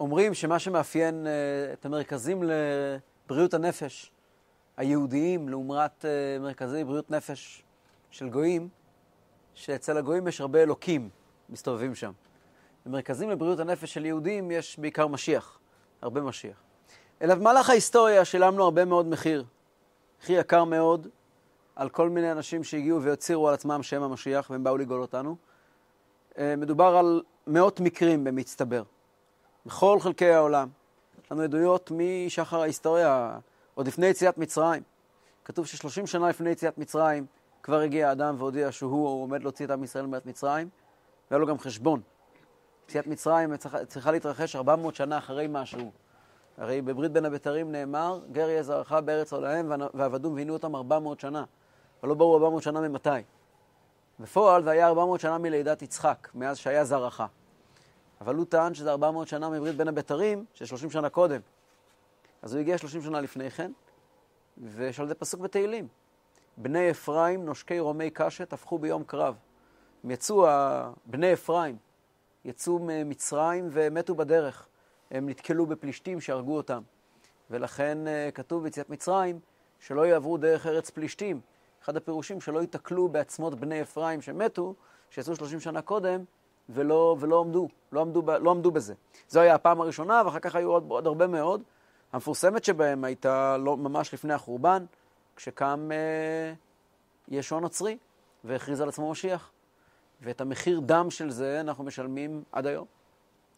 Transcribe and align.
אומרים 0.00 0.34
שמה 0.34 0.58
שמאפיין 0.58 1.26
אה, 1.26 1.72
את 1.72 1.86
המרכזים 1.86 2.42
לבריאות 2.42 3.54
הנפש 3.54 4.12
היהודיים 4.76 5.48
לעומת 5.48 6.04
אה, 6.04 6.38
מרכזי 6.40 6.84
בריאות 6.84 7.10
נפש 7.10 7.62
של 8.10 8.28
גויים, 8.28 8.68
שאצל 9.54 9.98
הגויים 9.98 10.28
יש 10.28 10.40
הרבה 10.40 10.62
אלוקים 10.62 11.08
מסתובבים 11.48 11.94
שם. 11.94 12.12
במרכזים 12.86 13.30
לבריאות 13.30 13.60
הנפש 13.60 13.94
של 13.94 14.04
יהודים 14.04 14.50
יש 14.50 14.78
בעיקר 14.78 15.06
משיח, 15.06 15.58
הרבה 16.02 16.20
משיח. 16.20 16.62
אלא 17.22 17.34
במהלך 17.34 17.70
ההיסטוריה 17.70 18.24
שילמנו 18.24 18.64
הרבה 18.64 18.84
מאוד 18.84 19.06
מחיר, 19.06 19.44
מחיר 20.22 20.40
יקר 20.40 20.64
מאוד, 20.64 21.08
על 21.76 21.88
כל 21.88 22.08
מיני 22.08 22.32
אנשים 22.32 22.64
שהגיעו 22.64 23.02
והצהירו 23.02 23.48
על 23.48 23.54
עצמם 23.54 23.82
שהם 23.82 24.02
המשיח 24.02 24.50
והם 24.50 24.64
באו 24.64 24.76
לגאול 24.76 25.02
אותנו. 25.02 25.36
אה, 26.38 26.56
מדובר 26.56 26.96
על 26.96 27.22
מאות 27.46 27.80
מקרים 27.80 28.24
במצטבר, 28.24 28.82
בכל 29.66 30.00
חלקי 30.00 30.30
העולם. 30.30 30.68
יש 31.24 31.32
לנו 31.32 31.42
עדויות 31.42 31.92
משחר 31.94 32.60
ההיסטוריה, 32.60 33.38
עוד 33.74 33.86
לפני 33.86 34.06
יציאת 34.06 34.38
מצרים. 34.38 34.82
כתוב 35.44 35.66
ששלושים 35.66 36.06
שנה 36.06 36.28
לפני 36.28 36.50
יציאת 36.50 36.78
מצרים 36.78 37.26
כבר 37.62 37.80
הגיע 37.80 38.12
אדם 38.12 38.34
והודיע 38.38 38.72
שהוא 38.72 39.22
עומד 39.22 39.42
להוציא 39.42 39.66
את 39.66 39.70
עם 39.70 39.84
ישראל 39.84 40.06
מארץ 40.06 40.26
מצרים, 40.26 40.68
והיה 41.30 41.38
לו 41.38 41.46
גם 41.46 41.58
חשבון. 41.58 42.00
יציאת 42.88 43.06
מצרים 43.06 43.56
צריכה 43.88 44.12
להתרחש 44.12 44.56
400 44.56 44.94
שנה 44.94 45.18
אחרי 45.18 45.46
משהו. 45.50 45.90
הרי 46.58 46.82
בברית 46.82 47.12
בין 47.12 47.24
הבתרים 47.24 47.72
נאמר, 47.72 48.20
גר 48.32 48.48
יהיה 48.48 48.62
זרעך 48.62 48.92
בארץ 48.92 49.32
עולהם 49.32 49.72
ועבדום 49.94 50.34
ועינו 50.34 50.52
אותם 50.52 50.76
400 50.76 51.20
שנה. 51.20 51.44
אבל 52.02 52.08
לא 52.08 52.14
ברור 52.14 52.34
400 52.34 52.62
שנה 52.62 52.80
ממתי. 52.80 53.10
בפועל 54.20 54.62
זה 54.62 54.70
היה 54.70 54.86
400 54.88 55.20
שנה 55.20 55.38
מלידת 55.38 55.82
יצחק, 55.82 56.28
מאז 56.34 56.58
שהיה 56.58 56.84
זרעך. 56.84 57.22
אבל 58.20 58.34
הוא 58.34 58.46
טען 58.46 58.74
שזה 58.74 58.90
400 58.90 59.28
שנה 59.28 59.48
מברית 59.48 59.76
בין 59.76 59.88
הבתרים, 59.88 60.44
של 60.54 60.64
30 60.64 60.90
שנה 60.90 61.08
קודם. 61.08 61.40
אז 62.42 62.54
הוא 62.54 62.60
הגיע 62.60 62.78
30 62.78 63.02
שנה 63.02 63.20
לפני 63.20 63.50
כן, 63.50 63.72
ויש 64.58 65.00
על 65.00 65.08
זה 65.08 65.14
פסוק 65.14 65.40
בתהילים. 65.40 65.88
בני 66.56 66.90
אפרים, 66.90 67.44
נושקי 67.44 67.80
רומי 67.80 68.10
קשת, 68.10 68.52
הפכו 68.52 68.78
ביום 68.78 69.04
קרב. 69.04 69.36
הם 70.04 70.10
יצאו, 70.10 70.46
בני 71.06 71.32
אפרים, 71.32 71.76
יצאו 72.44 72.78
ממצרים 72.82 73.68
ומתו 73.72 74.14
בדרך. 74.14 74.68
הם 75.10 75.28
נתקלו 75.28 75.66
בפלישתים 75.66 76.20
שהרגו 76.20 76.56
אותם. 76.56 76.82
ולכן 77.50 78.08
אה, 78.08 78.30
כתוב 78.34 78.62
ביציאת 78.62 78.90
מצרים 78.90 79.40
שלא 79.78 80.06
יעברו 80.06 80.36
דרך 80.36 80.66
ארץ 80.66 80.90
פלישתים. 80.90 81.40
אחד 81.84 81.96
הפירושים 81.96 82.40
שלא 82.40 82.60
ייתקלו 82.60 83.08
בעצמות 83.08 83.54
בני 83.54 83.82
אפרים 83.82 84.20
שמתו, 84.20 84.74
שיצאו 85.10 85.36
30 85.36 85.60
שנה 85.60 85.82
קודם, 85.82 86.24
ולא, 86.74 87.16
ולא 87.20 87.40
עמדו, 87.40 87.68
לא 87.92 88.00
עמדו, 88.00 88.22
לא 88.40 88.50
עמדו 88.50 88.70
בזה. 88.70 88.94
זו 89.28 89.40
הייתה 89.40 89.54
הפעם 89.54 89.80
הראשונה, 89.80 90.22
ואחר 90.24 90.38
כך 90.38 90.54
היו 90.54 90.70
עוד, 90.70 90.84
עוד 90.88 91.06
הרבה 91.06 91.26
מאוד. 91.26 91.62
המפורסמת 92.12 92.64
שבהם 92.64 93.04
הייתה 93.04 93.56
לא, 93.56 93.76
ממש 93.76 94.14
לפני 94.14 94.34
החורבן, 94.34 94.84
כשקם 95.36 95.88
אה, 95.92 96.52
ישוע 97.28 97.60
נוצרי 97.60 97.96
והכריז 98.44 98.80
על 98.80 98.88
עצמו 98.88 99.10
משיח. 99.10 99.50
ואת 100.22 100.40
המחיר 100.40 100.80
דם 100.80 101.10
של 101.10 101.30
זה 101.30 101.60
אנחנו 101.60 101.84
משלמים 101.84 102.42
עד 102.52 102.66
היום. 102.66 102.86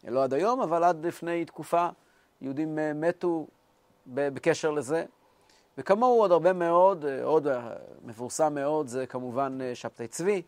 לא 0.07 0.23
עד 0.23 0.33
היום, 0.33 0.61
אבל 0.61 0.83
עד 0.83 1.05
לפני 1.05 1.45
תקופה 1.45 1.87
יהודים 2.41 2.79
אה, 2.79 2.93
מתו 2.93 3.47
בקשר 4.07 4.71
לזה. 4.71 5.05
וכמוהו 5.77 6.19
עוד 6.19 6.31
הרבה 6.31 6.53
מאוד, 6.53 7.05
אה, 7.05 7.23
עוד 7.23 7.47
אה, 7.47 7.73
מפורסם 8.05 8.53
מאוד 8.53 8.87
זה 8.87 9.05
כמובן 9.05 9.59
שבתאי 9.73 10.07
צבי, 10.07 10.41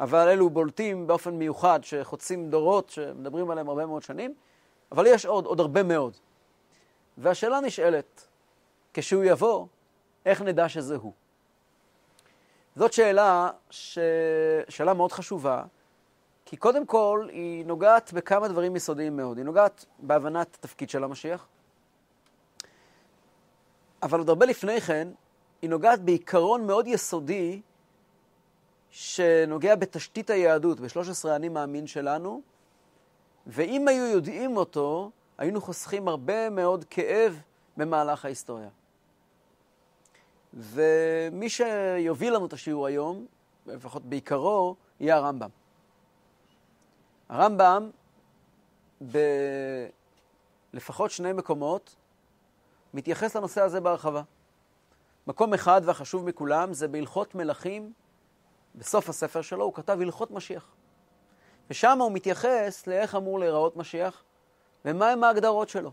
אבל 0.00 0.28
אלו 0.28 0.50
בולטים 0.50 1.06
באופן 1.06 1.34
מיוחד, 1.34 1.80
שחוצים 1.82 2.50
דורות, 2.50 2.90
שמדברים 2.90 3.50
עליהם 3.50 3.68
הרבה 3.68 3.86
מאוד 3.86 4.02
שנים, 4.02 4.34
אבל 4.92 5.06
יש 5.06 5.26
עוד, 5.26 5.46
עוד 5.46 5.60
הרבה 5.60 5.82
מאוד. 5.82 6.16
והשאלה 7.18 7.60
נשאלת, 7.60 8.26
כשהוא 8.94 9.24
יבוא, 9.24 9.66
איך 10.26 10.42
נדע 10.42 10.68
שזה 10.68 10.96
הוא? 10.96 11.12
זאת 12.76 12.92
שאלה, 12.92 13.50
ש... 13.70 13.98
שאלה 14.68 14.94
מאוד 14.94 15.12
חשובה, 15.12 15.64
כי 16.44 16.56
קודם 16.56 16.86
כל 16.86 17.28
היא 17.32 17.66
נוגעת 17.66 18.12
בכמה 18.12 18.48
דברים 18.48 18.76
יסודיים 18.76 19.16
מאוד. 19.16 19.36
היא 19.36 19.44
נוגעת 19.44 19.84
בהבנת 19.98 20.54
התפקיד 20.54 20.90
של 20.90 21.04
המשיח, 21.04 21.46
אבל 24.02 24.18
עוד 24.18 24.28
הרבה 24.28 24.46
לפני 24.46 24.80
כן, 24.80 25.08
היא 25.62 25.70
נוגעת 25.70 26.00
בעיקרון 26.00 26.66
מאוד 26.66 26.86
יסודי 26.86 27.60
שנוגע 28.90 29.76
בתשתית 29.76 30.30
היהדות, 30.30 30.80
ב-13 30.80 31.28
אני 31.36 31.48
מאמין 31.48 31.86
שלנו, 31.86 32.42
ואם 33.46 33.88
היו 33.88 34.06
יודעים 34.06 34.56
אותו, 34.56 35.10
היינו 35.38 35.60
חוסכים 35.60 36.08
הרבה 36.08 36.50
מאוד 36.50 36.84
כאב 36.84 37.40
במהלך 37.76 38.24
ההיסטוריה. 38.24 38.68
ומי 40.54 41.48
שיוביל 41.48 42.34
לנו 42.34 42.46
את 42.46 42.52
השיעור 42.52 42.86
היום, 42.86 43.26
לפחות 43.66 44.04
בעיקרו, 44.04 44.76
יהיה 45.00 45.16
הרמב"ם. 45.16 45.48
הרמב"ם, 47.28 47.90
בלפחות 50.72 51.10
שני 51.10 51.32
מקומות, 51.32 51.96
מתייחס 52.94 53.36
לנושא 53.36 53.62
הזה 53.62 53.80
בהרחבה. 53.80 54.22
מקום 55.26 55.54
אחד 55.54 55.82
והחשוב 55.84 56.24
מכולם 56.24 56.72
זה 56.72 56.88
בהלכות 56.88 57.34
מלכים, 57.34 57.92
בסוף 58.74 59.08
הספר 59.08 59.42
שלו 59.42 59.64
הוא 59.64 59.74
כתב 59.74 59.98
הלכות 60.00 60.30
משיח. 60.30 60.66
ושם 61.70 61.98
הוא 62.00 62.12
מתייחס 62.12 62.86
לאיך 62.86 63.14
אמור 63.14 63.38
להיראות 63.38 63.76
משיח 63.76 64.22
ומהם 64.84 65.24
ההגדרות 65.24 65.68
שלו. 65.68 65.92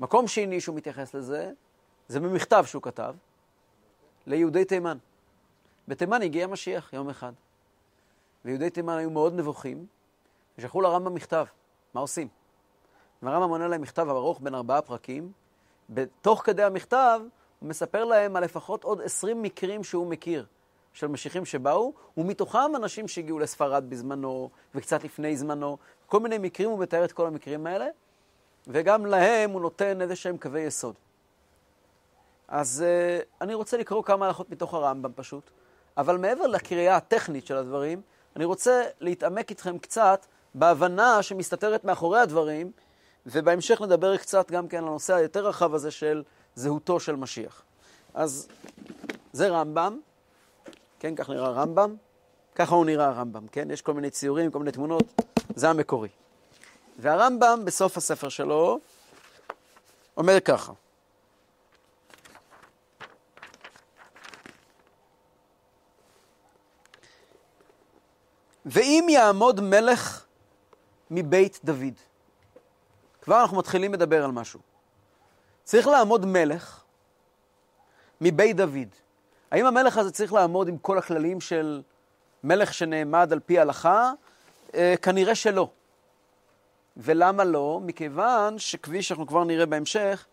מקום 0.00 0.28
שני 0.28 0.60
שהוא 0.60 0.76
מתייחס 0.76 1.14
לזה, 1.14 1.52
זה 2.08 2.20
במכתב 2.20 2.64
שהוא 2.66 2.82
כתב 2.82 3.14
ליהודי 4.26 4.64
תימן. 4.64 4.98
בתימן 5.88 6.22
הגיע 6.22 6.46
משיח 6.46 6.92
יום 6.92 7.08
אחד. 7.08 7.32
ויהודי 8.44 8.70
תימן 8.70 8.96
היו 8.96 9.10
מאוד 9.10 9.34
נבוכים, 9.34 9.86
ושלחו 10.58 10.80
לרמב"ם 10.80 11.14
מכתב, 11.14 11.44
מה 11.94 12.00
עושים? 12.00 12.28
והרמב"ם 13.22 13.50
עונה 13.50 13.68
להם 13.68 13.80
מכתב 13.80 14.08
ארוך 14.08 14.40
בין 14.40 14.54
ארבעה 14.54 14.82
פרקים. 14.82 15.32
בתוך 15.90 16.42
כדי 16.44 16.62
המכתב 16.62 17.20
הוא 17.60 17.68
מספר 17.68 18.04
להם 18.04 18.36
על 18.36 18.44
לפחות 18.44 18.84
עוד 18.84 19.00
עשרים 19.00 19.42
מקרים 19.42 19.84
שהוא 19.84 20.06
מכיר 20.06 20.46
של 20.92 21.06
משיחים 21.06 21.44
שבאו, 21.44 21.92
ומתוכם 22.16 22.76
אנשים 22.76 23.08
שהגיעו 23.08 23.38
לספרד 23.38 23.84
בזמנו, 23.90 24.50
וקצת 24.74 25.04
לפני 25.04 25.36
זמנו. 25.36 25.78
כל 26.06 26.20
מיני 26.20 26.38
מקרים, 26.38 26.70
הוא 26.70 26.78
מתאר 26.78 27.04
את 27.04 27.12
כל 27.12 27.26
המקרים 27.26 27.66
האלה, 27.66 27.86
וגם 28.66 29.06
להם 29.06 29.50
הוא 29.50 29.60
נותן 29.60 30.00
איזה 30.00 30.16
שהם 30.16 30.36
קווי 30.36 30.60
יסוד. 30.60 30.94
אז 32.48 32.84
uh, 32.84 33.24
אני 33.40 33.54
רוצה 33.54 33.76
לקרוא 33.76 34.02
כמה 34.02 34.26
הלכות 34.26 34.50
מתוך 34.50 34.74
הרמב"ם 34.74 35.10
פשוט, 35.14 35.50
אבל 35.96 36.16
מעבר 36.16 36.46
לקריאה 36.46 36.96
הטכנית 36.96 37.46
של 37.46 37.56
הדברים, 37.56 38.02
אני 38.36 38.44
רוצה 38.44 38.82
להתעמק 39.00 39.50
איתכם 39.50 39.78
קצת 39.78 40.26
בהבנה 40.54 41.22
שמסתתרת 41.22 41.84
מאחורי 41.84 42.20
הדברים, 42.20 42.72
ובהמשך 43.26 43.80
נדבר 43.80 44.16
קצת 44.16 44.50
גם 44.50 44.68
כן 44.68 44.78
על 44.78 44.84
הנושא 44.84 45.14
היותר 45.14 45.46
רחב 45.46 45.74
הזה 45.74 45.90
של 45.90 46.22
זהותו 46.54 47.00
של 47.00 47.16
משיח. 47.16 47.62
אז 48.14 48.48
זה 49.32 49.48
רמב"ם, 49.48 50.00
כן, 51.02 51.14
כך 51.14 51.30
נראה 51.30 51.48
רמב"ם, 51.50 51.96
ככה 52.54 52.74
הוא 52.74 52.86
נראה 52.86 53.06
הרמב"ם, 53.06 53.46
כן? 53.48 53.70
יש 53.70 53.82
כל 53.82 53.94
מיני 53.94 54.10
ציורים, 54.10 54.50
כל 54.50 54.58
מיני 54.58 54.72
תמונות, 54.72 55.22
זה 55.56 55.70
המקורי. 55.70 56.08
והרמב"ם 56.98 57.62
בסוף 57.64 57.96
הספר 57.96 58.28
שלו 58.28 58.78
אומר 60.16 60.40
ככה: 60.40 60.72
ואם 68.66 69.06
יעמוד 69.08 69.60
מלך 69.60 70.24
מבית 71.10 71.60
דוד, 71.64 71.94
כבר 73.22 73.42
אנחנו 73.42 73.58
מתחילים 73.58 73.94
לדבר 73.94 74.24
על 74.24 74.30
משהו. 74.30 74.60
צריך 75.64 75.86
לעמוד 75.86 76.26
מלך 76.26 76.82
מבית 78.20 78.56
דוד. 78.56 78.88
האם 79.52 79.66
המלך 79.66 79.98
הזה 79.98 80.10
צריך 80.10 80.32
לעמוד 80.32 80.68
עם 80.68 80.78
כל 80.78 80.98
הכללים 80.98 81.40
של 81.40 81.82
מלך 82.44 82.74
שנעמד 82.74 83.32
על 83.32 83.40
פי 83.40 83.58
ההלכה? 83.58 84.12
אה, 84.74 84.94
כנראה 85.02 85.34
שלא. 85.34 85.68
ולמה 86.96 87.44
לא? 87.44 87.80
מכיוון 87.82 88.58
שכפי 88.58 89.02
שאנחנו 89.02 89.26
כבר 89.26 89.44
נראה 89.44 89.66
בהמשך, 89.66 90.26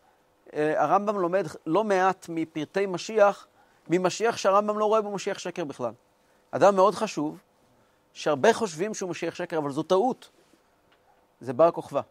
אה, 0.54 0.84
הרמב"ם 0.84 1.20
לומד 1.20 1.48
לא 1.66 1.84
מעט 1.84 2.26
מפרטי 2.30 2.86
משיח, 2.86 3.48
ממשיח 3.90 4.38
שהרמב"ם 4.38 4.80
לא 4.80 4.86
רואה 4.86 5.02
בו 5.02 5.12
משיח 5.12 5.40
שקר 5.40 5.66
בכלל. 5.66 5.92
אדם 6.52 6.76
מאוד 6.76 6.96
חשוב, 6.96 7.38
שהרבה 8.14 8.54
חושבים 8.54 8.94
שהוא 8.94 9.10
משיח 9.10 9.36
שקר, 9.36 9.58
אבל 9.58 9.72
זו 9.72 9.84
טעות. 9.84 10.30
זה 11.42 11.54
בר 11.54 11.72
כוכבא. 11.72 12.02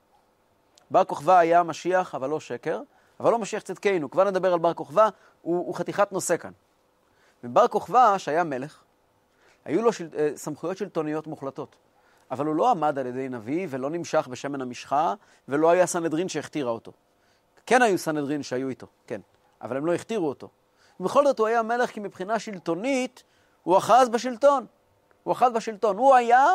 בר 0.91 1.05
כוכבא 1.05 1.39
היה 1.39 1.63
משיח, 1.63 2.15
אבל 2.15 2.29
לא 2.29 2.41
שקר, 2.41 2.81
אבל 3.21 3.31
לא 3.31 3.39
משיח 3.39 3.63
צדקנו. 3.63 4.11
כבר 4.11 4.25
נדבר 4.25 4.53
על 4.53 4.59
בר 4.59 4.75
כוכבא, 4.75 5.09
הוא, 5.43 5.67
הוא 5.67 5.75
חתיכת 5.75 6.13
נושא 6.13 6.37
כאן. 6.37 6.53
ובר 7.45 7.69
כוכבא, 7.69 8.19
שהיה 8.19 8.45
מלך, 8.45 8.83
היו 9.65 9.83
לו 9.83 9.93
של, 9.93 10.09
אה, 10.17 10.31
סמכויות 10.37 10.77
שלטוניות 10.77 11.27
מוחלטות. 11.27 11.77
אבל 12.31 12.47
הוא 12.47 12.55
לא 12.55 12.71
עמד 12.71 12.99
על 12.99 13.07
ידי 13.07 13.29
נביא 13.29 13.67
ולא 13.71 13.91
נמשך 13.91 14.29
בשמן 14.31 14.61
המשחה, 14.61 15.15
ולא 15.49 15.71
היה 15.71 15.87
סנהדרין 15.87 16.29
שהכתירה 16.29 16.71
אותו. 16.71 16.93
כן 17.67 17.83
היו 17.83 17.99
סנהדרין 17.99 18.43
שהיו 18.43 18.69
איתו, 18.69 18.87
כן, 19.07 19.21
אבל 19.63 19.77
הם 19.77 19.87
לא 19.87 19.95
הכתירו 19.95 20.29
אותו. 20.29 20.49
ובכל 21.01 21.27
זאת 21.27 21.39
הוא 21.39 21.47
היה 21.47 21.63
מלך 21.63 21.91
כי 21.91 22.01
מבחינה 22.01 22.39
שלטונית 22.39 23.25
הוא 23.63 23.79
אחז 23.79 24.09
בשלטון. 24.09 24.67
הוא 25.23 25.33
אחז 25.33 25.53
בשלטון. 25.53 25.97
הוא 25.97 26.15
היה, 26.15 26.47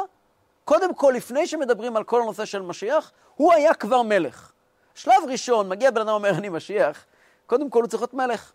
קודם 0.66 0.94
כל, 0.94 1.14
לפני 1.18 1.48
שמדברים 1.48 1.98
על 1.98 2.04
כל 2.04 2.22
הנושא 2.22 2.46
של 2.46 2.62
משיח, 2.62 3.12
הוא 3.36 3.54
היה 3.54 3.74
כבר 3.74 4.02
מלך. 4.02 4.52
שלב 4.96 5.24
ראשון, 5.28 5.70
מגיע 5.70 5.92
בן 5.92 6.02
אדם 6.02 6.10
אומר 6.10 6.30
אני 6.30 6.50
משיח, 6.50 7.06
קודם 7.46 7.70
כל 7.70 7.82
הוא 7.82 7.88
צריך 7.88 8.02
להיות 8.02 8.14
מלך. 8.14 8.52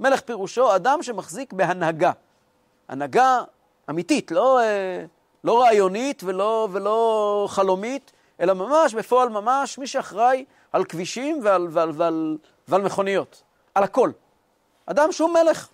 מלך 0.00 0.20
פירושו 0.20 0.76
אדם 0.76 1.02
שמחזיק 1.02 1.52
בהנהגה. 1.52 2.12
הנהגה 2.88 3.40
אמיתית, 3.90 4.30
לא, 4.30 4.60
אה, 4.60 5.04
לא 5.44 5.62
רעיונית 5.62 6.22
ולא, 6.24 6.68
ולא 6.72 7.46
חלומית, 7.50 8.12
אלא 8.40 8.54
ממש, 8.54 8.94
בפועל 8.94 9.28
ממש, 9.28 9.78
מי 9.78 9.86
שאחראי 9.86 10.44
על 10.72 10.84
כבישים 10.84 11.40
ועל, 11.42 11.66
ועל, 11.70 11.90
ועל, 11.94 12.38
ועל 12.68 12.82
מכוניות. 12.82 13.42
על 13.74 13.84
הכל. 13.84 14.10
אדם 14.86 15.12
שהוא 15.12 15.30
מלך. 15.30 15.68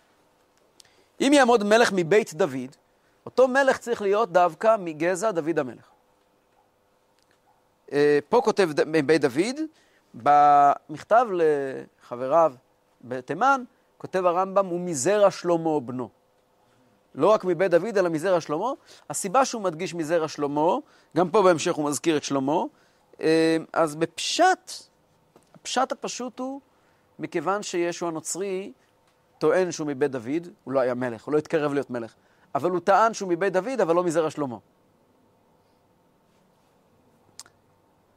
אם 1.21 1.33
יעמוד 1.35 1.65
מלך 1.65 1.93
מבית 1.95 2.35
דוד, 2.35 2.77
אותו 3.27 3.49
מלך 3.49 3.79
צריך 3.79 4.03
להיות 4.03 4.33
דווקא 4.33 4.77
מגזע 4.79 5.31
דוד 5.31 5.59
המלך. 5.59 5.89
אה, 7.93 8.19
פה 8.29 8.41
כותב 8.45 8.71
בית 9.07 9.21
דוד, 9.21 9.61
במכתב 10.15 11.27
לחבריו 11.33 12.55
בתימן, 13.01 13.65
כותב 13.99 14.27
הרמב"ם, 14.27 14.67
הוא 14.67 14.81
מזרע 14.81 15.31
שלמה 15.31 15.81
בנו. 15.81 16.09
לא 17.15 17.31
רק 17.31 17.45
מבית 17.45 17.71
דוד, 17.71 17.99
אלא 17.99 18.09
מזרע 18.09 18.41
שלמה. 18.41 18.71
הסיבה 19.11 19.45
שהוא 19.45 19.63
מדגיש 19.63 19.95
מזרע 19.95 20.29
שלמה, 20.29 20.77
גם 21.17 21.31
פה 21.31 21.43
בהמשך 21.43 21.75
הוא 21.75 21.85
מזכיר 21.85 22.17
את 22.17 22.25
שלמה, 22.25 22.63
אה, 23.21 23.57
אז 23.73 23.97
בפשט, 23.97 24.73
הפשט 25.55 25.93
הפשוט 25.93 26.39
הוא, 26.39 26.61
מכיוון 27.19 27.63
שישו 27.63 28.09
הנוצרי 28.09 28.73
טוען 29.39 29.71
שהוא 29.71 29.87
מבית 29.87 30.11
דוד, 30.11 30.49
הוא 30.65 30.73
לא 30.73 30.81
היה 30.81 30.95
מלך, 30.95 31.25
הוא 31.25 31.33
לא 31.33 31.39
התקרב 31.39 31.73
להיות 31.73 31.91
מלך, 31.91 32.15
אבל 32.55 32.71
הוא 32.71 32.81
טען 32.81 33.15
שהוא 33.15 33.29
מבית 33.29 33.53
דוד, 33.53 33.81
אבל 33.81 33.95
לא 33.95 34.05
מזרע 34.05 34.31
שלמה. 34.31 34.57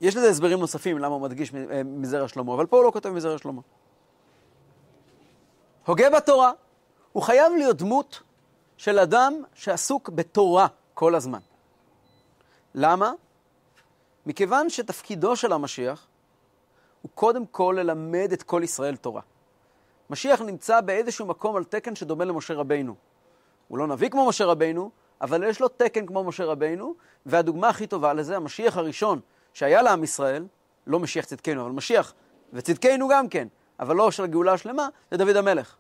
יש 0.01 0.15
לזה 0.15 0.29
הסברים 0.29 0.59
נוספים 0.59 0.97
למה 0.97 1.15
הוא 1.15 1.21
מדגיש 1.21 1.53
אה, 1.55 1.83
מזרע 1.83 2.27
שלמה, 2.27 2.53
אבל 2.53 2.65
פה 2.65 2.77
הוא 2.77 2.85
לא 2.85 2.91
כותב 2.91 3.09
מזרע 3.09 3.37
שלמה. 3.37 3.61
הוגה 5.85 6.09
בתורה, 6.09 6.51
הוא 7.11 7.23
חייב 7.23 7.53
להיות 7.53 7.77
דמות 7.77 8.21
של 8.77 8.99
אדם 8.99 9.43
שעסוק 9.53 10.09
בתורה 10.09 10.67
כל 10.93 11.15
הזמן. 11.15 11.39
למה? 12.75 13.11
מכיוון 14.25 14.69
שתפקידו 14.69 15.35
של 15.35 15.53
המשיח 15.53 16.07
הוא 17.01 17.11
קודם 17.15 17.45
כל 17.45 17.75
ללמד 17.79 18.29
את 18.33 18.43
כל 18.43 18.61
ישראל 18.63 18.95
תורה. 18.95 19.21
משיח 20.09 20.41
נמצא 20.41 20.81
באיזשהו 20.81 21.25
מקום 21.25 21.55
על 21.55 21.63
תקן 21.63 21.95
שדומה 21.95 22.25
למשה 22.25 22.53
רבינו. 22.53 22.95
הוא 23.67 23.77
לא 23.77 23.87
נביא 23.87 24.09
כמו 24.09 24.27
משה 24.27 24.45
רבינו, 24.45 24.91
אבל 25.21 25.43
יש 25.43 25.61
לו 25.61 25.67
תקן 25.67 26.05
כמו 26.05 26.23
משה 26.23 26.45
רבינו, 26.45 26.95
והדוגמה 27.25 27.69
הכי 27.69 27.87
טובה 27.87 28.13
לזה, 28.13 28.35
המשיח 28.35 28.77
הראשון 28.77 29.19
שהיה 29.53 29.81
לעם 29.81 30.03
ישראל, 30.03 30.45
לא 30.87 30.99
משיח 30.99 31.25
צדקנו, 31.25 31.61
אבל 31.61 31.71
משיח, 31.71 32.13
וצדקנו 32.53 33.07
גם 33.07 33.29
כן, 33.29 33.47
אבל 33.79 33.95
לא 33.95 34.11
של 34.11 34.23
הגאולה 34.23 34.53
השלמה, 34.53 34.87
זה 35.11 35.17
דוד 35.17 35.35
המלך. 35.35 35.75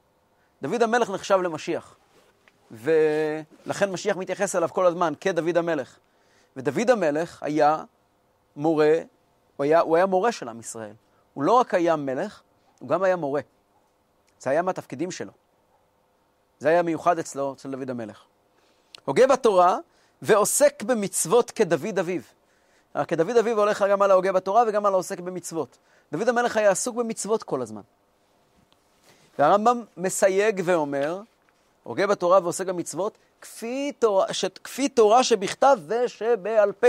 דוד 0.61 0.83
המלך 0.83 1.09
נחשב 1.09 1.39
למשיח, 1.43 1.95
ולכן 2.71 3.91
משיח 3.91 4.17
מתייחס 4.17 4.55
אליו 4.55 4.69
כל 4.69 4.85
הזמן 4.85 5.13
כדוד 5.21 5.57
המלך. 5.57 5.97
ודוד 6.55 6.89
המלך 6.89 7.43
היה 7.43 7.83
מורה, 8.55 8.99
הוא 9.57 9.63
היה, 9.63 9.79
הוא 9.79 9.95
היה 9.95 10.05
מורה 10.05 10.31
של 10.31 10.49
עם 10.49 10.59
ישראל. 10.59 10.93
הוא 11.33 11.43
לא 11.43 11.51
רק 11.51 11.73
היה 11.73 11.95
מלך, 11.95 12.41
הוא 12.79 12.89
גם 12.89 13.03
היה 13.03 13.15
מורה. 13.15 13.41
זה 14.39 14.49
היה 14.49 14.61
מהתפקידים 14.61 15.11
שלו. 15.11 15.31
זה 16.59 16.69
היה 16.69 16.81
מיוחד 16.81 17.19
אצלו, 17.19 17.53
אצל 17.53 17.71
דוד 17.71 17.89
המלך. 17.89 18.23
הוגה 19.05 19.27
בתורה 19.27 19.77
ועוסק 20.21 20.83
במצוות 20.83 21.51
כדוד 21.51 21.99
אביו. 21.99 22.21
כדוד 23.07 23.37
אביו 23.37 23.59
הולך 23.59 23.85
גם 23.89 24.01
על 24.01 24.11
ההוגה 24.11 24.31
בתורה 24.31 24.63
וגם 24.67 24.85
על 24.85 24.93
העוסק 24.93 25.19
במצוות. 25.19 25.77
דוד 26.11 26.29
המלך 26.29 26.57
היה 26.57 26.71
עסוק 26.71 26.95
במצוות 26.95 27.43
כל 27.43 27.61
הזמן. 27.61 27.81
והרמב"ם 29.39 29.83
מסייג 29.97 30.61
ואומר, 30.65 31.21
הוגה 31.83 32.07
בתורה 32.07 32.39
ועוסק 32.43 32.65
במצוות, 32.65 33.17
כפי 33.41 33.91
תורה, 33.99 34.33
ש, 34.33 34.45
כפי 34.45 34.89
תורה 34.89 35.23
שבכתב 35.23 35.77
ושבעל 35.87 36.71
פה. 36.71 36.87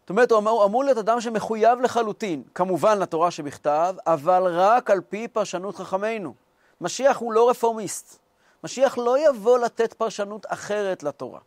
זאת 0.00 0.10
אומרת, 0.10 0.30
הוא 0.30 0.38
אמור, 0.38 0.60
הוא 0.60 0.68
אמור 0.68 0.84
להיות 0.84 0.98
אדם 0.98 1.20
שמחויב 1.20 1.80
לחלוטין, 1.80 2.42
כמובן 2.54 2.98
לתורה 2.98 3.30
שבכתב, 3.30 3.94
אבל 4.06 4.42
רק 4.46 4.90
על 4.90 5.00
פי 5.08 5.28
פרשנות 5.28 5.76
חכמינו. 5.76 6.34
משיח 6.80 7.16
הוא 7.16 7.32
לא 7.32 7.50
רפורמיסט. 7.50 8.18
משיח 8.64 8.98
לא 8.98 9.28
יבוא 9.28 9.58
לתת 9.58 9.92
פרשנות 9.92 10.46
אחרת 10.48 11.02
לתורה. 11.02 11.40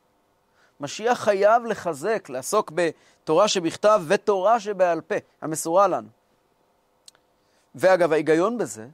משיח 0.80 1.20
חייב 1.20 1.66
לחזק, 1.66 2.30
לעסוק 2.30 2.72
בתורה 2.76 3.48
שבכתב 3.48 4.02
ותורה 4.08 4.60
שבעל 4.60 5.02
פה, 5.02 5.16
המסורה 5.42 5.88
לנו. 5.88 6.08
ואגב, 7.76 8.12
ההיגיון 8.12 8.58
בזה, 8.58 8.88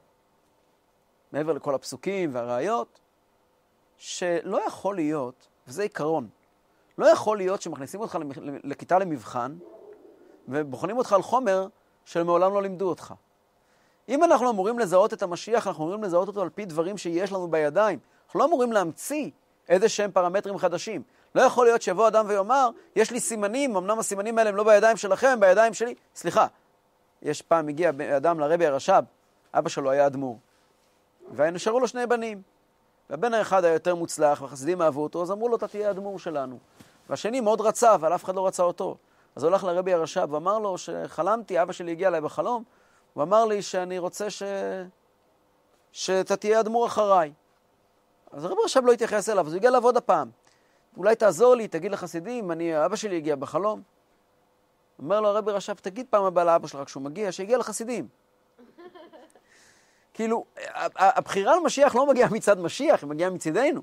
מעבר 1.32 1.54
לכל 1.54 1.76
הפסוקים 1.76 2.30
והראיות, 2.34 3.00
שלא 3.98 4.66
יכול 4.68 4.96
להיות, 4.96 5.48
וזה 5.68 5.84
עיקרון, 5.84 6.30
לא 6.98 7.06
יכול 7.06 7.38
להיות 7.38 7.62
שמכניסים 7.62 8.02
אותך 8.02 8.18
לכיתה 8.64 9.00
למבחן 9.00 9.58
ובוחנים 10.48 10.98
אותך 10.98 11.14
על 11.14 11.22
חומר 11.22 11.68
שמעולם 12.06 12.54
לא 12.54 12.62
לימדו 12.62 12.90
אותך. 12.90 13.14
אם 14.10 14.24
אנחנו 14.24 14.50
אמורים 14.50 14.80
לזהות 14.80 15.14
את 15.14 15.22
המשיח, 15.22 15.68
אנחנו 15.68 15.84
אמורים 15.84 16.04
לזהות 16.04 16.28
אותו 16.28 16.42
על 16.42 16.50
פי 16.50 16.66
דברים 16.66 16.98
שיש 16.98 17.32
לנו 17.32 17.48
בידיים. 17.48 18.00
אנחנו 18.26 18.40
לא 18.40 18.46
אמורים 18.46 18.72
להמציא 18.72 19.30
איזה 19.70 19.90
שהם 19.90 20.12
פרמטרים 20.12 20.58
חדשים. 20.58 21.04
לא 21.36 21.42
יכול 21.42 21.66
להיות 21.66 21.82
שיבוא 21.82 22.08
אדם 22.08 22.26
ויאמר, 22.28 22.70
יש 22.96 23.12
לי 23.12 23.20
סימנים, 23.20 23.78
אמנם 23.78 24.00
הסימנים 24.00 24.38
האלה 24.38 24.50
הם 24.50 24.56
לא 24.56 24.64
בידיים 24.64 24.98
שלכם, 24.98 25.28
הם 25.28 25.40
בידיים 25.40 25.74
שלי. 25.74 25.96
סליחה, 26.16 26.48
יש 27.22 27.42
פעם 27.42 27.68
הגיע 27.68 27.92
אדם 28.18 28.40
לרבי 28.40 28.66
הרש"ב, 28.66 29.04
אבא 29.54 29.70
שלו 29.70 29.92
היה 29.92 30.08
אדמו"ר, 30.08 30.40
ונשארו 31.36 31.80
לו 31.80 31.88
שני 31.88 32.08
בנים. 32.08 32.42
והבן 33.10 33.34
האחד 33.34 33.64
היה 33.64 33.74
יותר 33.74 33.96
מוצלח, 33.96 34.42
והחסידים 34.42 34.82
אהבו 34.82 35.04
אותו, 35.04 35.22
אז 35.22 35.32
אמרו 35.32 35.50
לו, 35.50 35.56
אתה 35.56 35.68
תהיה 35.68 35.92
אדמו"ר 35.92 36.20
שלנו. 36.20 36.60
והשני 37.10 37.42
מאוד 37.42 37.62
רצה, 37.62 37.96
אבל 37.96 38.16
אף 38.16 38.24
אחד 38.24 38.36
לא 38.36 38.48
רצה 38.48 38.64
אותו. 38.64 38.98
אז 39.36 39.44
הלך 39.44 39.64
לרבי 39.64 39.94
הרש"ב 39.94 40.34
ואמר 40.34 40.60
לו 40.60 40.78
שחלמתי, 40.78 41.62
אבא 41.62 41.74
שלי 41.74 41.92
הגיע 41.92 42.08
אליי 42.08 42.22
בחלום, 42.22 42.64
הוא 43.14 43.24
אמר 43.24 43.46
לי 43.46 43.62
שאני 43.62 44.00
רוצה 44.00 44.30
ש... 44.30 44.44
שאתה 45.92 46.36
תהיה 46.36 46.60
אדמו"ר 46.60 46.86
אחריי. 46.86 47.34
אז 48.32 48.46
הרבי 48.46 48.62
הרש"ב 48.62 48.86
לא 48.86 48.92
התייחס 48.92 49.30
אליו, 49.30 49.48
אז 49.48 49.54
הוא 49.54 49.58
הגיע 49.58 49.70
לעבוד 49.70 49.98
הפעם. 49.98 50.30
אולי 50.98 51.16
תעזור 51.16 51.56
לי, 51.56 51.68
תגיד 51.68 51.92
לחסידים, 51.92 52.52
אני, 52.52 52.86
אבא 52.86 52.96
שלי 52.96 53.18
הגיע 53.18 53.36
בחלום. 53.36 53.82
אומר 55.00 55.22
לו 55.22 55.28
הרבי 55.28 55.52
רש"ב, 55.52 55.74
תגיד 55.74 56.06
פעם 56.10 56.24
הבאה 56.24 56.44
לאבא 56.44 56.68
שלך 56.68 56.84
כשהוא 56.86 57.04
מגיע, 57.04 57.32
שיגיע 57.32 57.58
לחסידים. 57.58 58.08
כאילו, 60.14 60.46
הבחירה 60.96 61.56
למשיח 61.56 61.96
לא 61.96 62.06
מגיעה 62.06 62.30
מצד 62.30 62.60
משיח, 62.60 63.02
היא 63.02 63.10
מגיעה 63.10 63.30
מצידנו. 63.30 63.82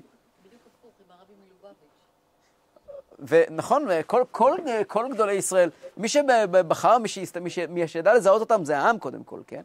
ונכון, 3.19 3.87
כל, 4.07 4.23
כל, 4.31 4.55
כל 4.87 5.07
גדולי 5.13 5.33
ישראל, 5.33 5.69
מי 5.97 6.07
שבחר, 6.07 6.97
מי, 6.97 7.07
שיסת, 7.07 7.37
מי, 7.37 7.49
ש, 7.49 7.59
מי 7.59 7.87
שידע 7.87 8.13
לזהות 8.13 8.41
אותם 8.41 8.65
זה 8.65 8.77
העם 8.77 8.99
קודם 8.99 9.23
כל, 9.23 9.39
כן? 9.47 9.61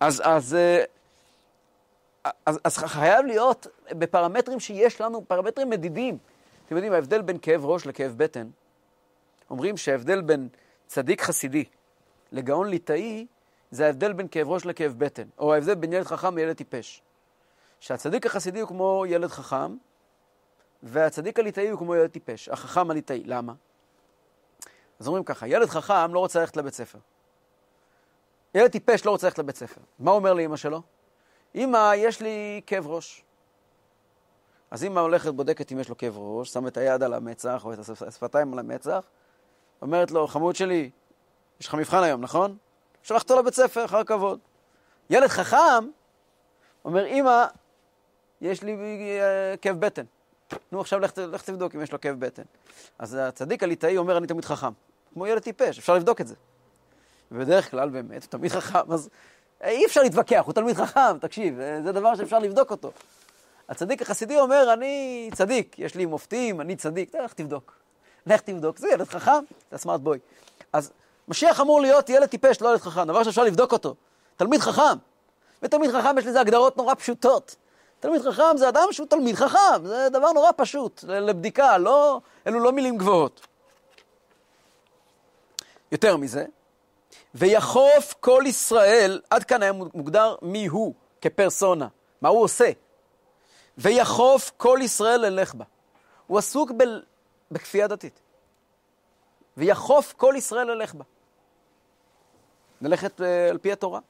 אז, 0.00 0.22
אז, 0.24 0.56
אז, 2.46 2.58
אז 2.64 2.76
חייב 2.76 3.26
להיות 3.26 3.66
בפרמטרים 3.90 4.60
שיש 4.60 5.00
לנו, 5.00 5.24
פרמטרים 5.28 5.70
מדידים. 5.70 6.18
אתם 6.66 6.74
יודעים, 6.76 6.92
ההבדל 6.92 7.22
בין 7.22 7.38
כאב 7.42 7.64
ראש 7.64 7.86
לכאב 7.86 8.14
בטן, 8.16 8.46
אומרים 9.50 9.76
שההבדל 9.76 10.20
בין 10.20 10.48
צדיק 10.86 11.22
חסידי 11.22 11.64
לגאון 12.32 12.68
ליטאי, 12.68 13.26
זה 13.70 13.86
ההבדל 13.86 14.12
בין 14.12 14.28
כאב 14.28 14.48
ראש 14.48 14.66
לכאב 14.66 14.94
בטן, 14.98 15.28
או 15.38 15.54
ההבדל 15.54 15.74
בין 15.74 15.92
ילד 15.92 16.06
חכם 16.06 16.36
לילד 16.36 16.56
טיפש. 16.56 17.02
שהצדיק 17.80 18.26
החסידי 18.26 18.60
הוא 18.60 18.68
כמו 18.68 19.04
ילד 19.08 19.30
חכם, 19.30 19.76
והצדיק 20.82 21.38
הליטאי 21.38 21.68
הוא 21.68 21.78
כמו 21.78 21.94
ילד 21.94 22.10
טיפש, 22.10 22.48
החכם 22.48 22.90
הליטאי. 22.90 23.22
למה? 23.24 23.52
אז 25.00 25.06
אומרים 25.06 25.24
ככה, 25.24 25.48
ילד 25.48 25.68
חכם 25.68 26.14
לא 26.14 26.18
רוצה 26.18 26.40
ללכת 26.40 26.56
לבית 26.56 26.74
ספר. 26.74 26.98
ילד 28.54 28.70
טיפש 28.70 29.06
לא 29.06 29.10
רוצה 29.10 29.26
ללכת 29.26 29.38
לבית 29.38 29.56
ספר. 29.56 29.80
מה 29.98 30.10
אומר 30.10 30.34
לאמא 30.34 30.56
שלו? 30.56 30.82
אמא, 31.54 31.92
יש 31.96 32.20
לי 32.20 32.60
כאב 32.66 32.86
ראש. 32.86 33.24
אז 34.70 34.84
אמא 34.84 35.00
הולכת, 35.00 35.34
בודקת 35.34 35.72
אם 35.72 35.80
יש 35.80 35.88
לו 35.88 35.96
כאב 35.96 36.18
ראש, 36.18 36.52
שמה 36.52 36.68
את 36.68 36.76
היד 36.76 37.02
על 37.02 37.14
המצח 37.14 37.64
או 37.64 37.72
את 37.72 37.78
השפתיים 38.06 38.52
על 38.52 38.58
המצח, 38.58 39.00
אומרת 39.82 40.10
לו, 40.10 40.26
חמוד 40.26 40.56
שלי, 40.56 40.90
יש 41.60 41.66
לך 41.66 41.74
מבחן 41.74 42.02
היום, 42.02 42.20
נכון? 42.20 42.56
שלח 43.02 43.22
אותו 43.22 43.38
לבית 43.38 43.54
ספר, 43.54 43.84
אחר 43.84 44.04
כבוד. 44.04 44.38
ילד 45.10 45.28
חכם 45.28 45.88
אומר, 46.84 47.06
אמא, 47.06 47.46
יש 48.40 48.62
לי 48.62 48.76
uh, 48.76 49.56
כאב 49.56 49.80
בטן. 49.80 50.04
נו, 50.72 50.80
עכשיו 50.80 51.00
לך, 51.00 51.18
לך 51.18 51.42
תבדוק 51.42 51.74
אם 51.74 51.82
יש 51.82 51.92
לו 51.92 52.00
כאב 52.00 52.20
בטן. 52.20 52.42
אז 52.98 53.14
הצדיק 53.20 53.62
הליטאי 53.62 53.96
אומר, 53.96 54.18
אני 54.18 54.26
תמיד 54.26 54.44
חכם. 54.44 54.72
כמו 55.12 55.26
ילד 55.26 55.42
טיפש, 55.42 55.78
אפשר 55.78 55.94
לבדוק 55.94 56.20
את 56.20 56.26
זה. 56.26 56.34
ובדרך 57.32 57.70
כלל, 57.70 57.88
באמת, 57.88 58.22
הוא 58.22 58.30
תמיד 58.30 58.52
חכם, 58.52 58.92
אז 58.92 59.08
אי 59.64 59.86
אפשר 59.86 60.02
להתווכח, 60.02 60.42
הוא 60.44 60.52
תלמיד 60.52 60.76
חכם, 60.76 61.18
תקשיב, 61.20 61.58
זה 61.84 61.92
דבר 61.92 62.14
שאפשר 62.14 62.38
לבדוק 62.38 62.70
אותו. 62.70 62.92
הצדיק 63.68 64.02
החסידי 64.02 64.38
אומר, 64.38 64.72
אני 64.72 65.30
צדיק, 65.34 65.78
יש 65.78 65.94
לי 65.94 66.06
מופתים, 66.06 66.60
אני 66.60 66.76
צדיק, 66.76 67.14
לך 67.14 67.32
תבדוק. 67.32 67.85
לך 68.26 68.40
תבדוק, 68.40 68.78
זה 68.78 68.88
ילד 68.88 69.08
חכם, 69.08 69.44
זה 69.70 69.78
סמארט 69.78 70.00
בוי. 70.00 70.18
אז 70.72 70.92
משיח 71.28 71.60
אמור 71.60 71.80
להיות 71.80 72.08
ילד 72.08 72.26
טיפש, 72.26 72.60
לא 72.60 72.68
ילד 72.68 72.80
חכם, 72.80 73.04
דבר 73.04 73.22
שאפשר 73.22 73.44
לבדוק 73.44 73.72
אותו. 73.72 73.94
תלמיד 74.36 74.60
חכם. 74.60 74.98
ותלמיד 75.62 75.90
חכם 75.90 76.18
יש 76.18 76.26
לזה 76.26 76.40
הגדרות 76.40 76.76
נורא 76.76 76.94
פשוטות. 76.94 77.56
תלמיד 78.00 78.22
חכם 78.22 78.56
זה 78.56 78.68
אדם 78.68 78.88
שהוא 78.90 79.06
תלמיד 79.06 79.34
חכם, 79.34 79.86
זה 79.86 80.08
דבר 80.08 80.32
נורא 80.32 80.50
פשוט 80.56 81.04
לבדיקה, 81.08 81.78
לא, 81.78 82.20
אלו 82.46 82.60
לא 82.60 82.72
מילים 82.72 82.98
גבוהות. 82.98 83.46
יותר 85.92 86.16
מזה, 86.16 86.44
ויחוף 87.34 88.14
כל 88.20 88.42
ישראל, 88.46 89.20
עד 89.30 89.44
כאן 89.44 89.62
היה 89.62 89.72
מוגדר 89.72 90.34
מי 90.42 90.66
הוא 90.66 90.94
כפרסונה, 91.20 91.88
מה 92.20 92.28
הוא 92.28 92.42
עושה. 92.42 92.70
ויחוף 93.78 94.52
כל 94.56 94.78
ישראל 94.82 95.20
ללך 95.20 95.54
בה. 95.54 95.64
הוא 96.26 96.38
עסוק 96.38 96.70
ב... 96.76 96.82
בכפייה 97.50 97.86
דתית. 97.86 98.20
ויחוף 99.56 100.14
כל 100.16 100.34
ישראל 100.36 100.66
ללך 100.66 100.94
בה. 100.94 101.04
ללכת 102.80 103.20
uh, 103.20 103.24
על 103.50 103.58
פי 103.58 103.72
התורה. 103.72 104.00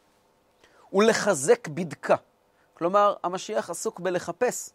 ולחזק 0.93 1.69
בדקה. 1.69 2.17
כלומר, 2.75 3.15
המשיח 3.23 3.71
עסוק 3.71 4.01
בלחפש 4.01 4.71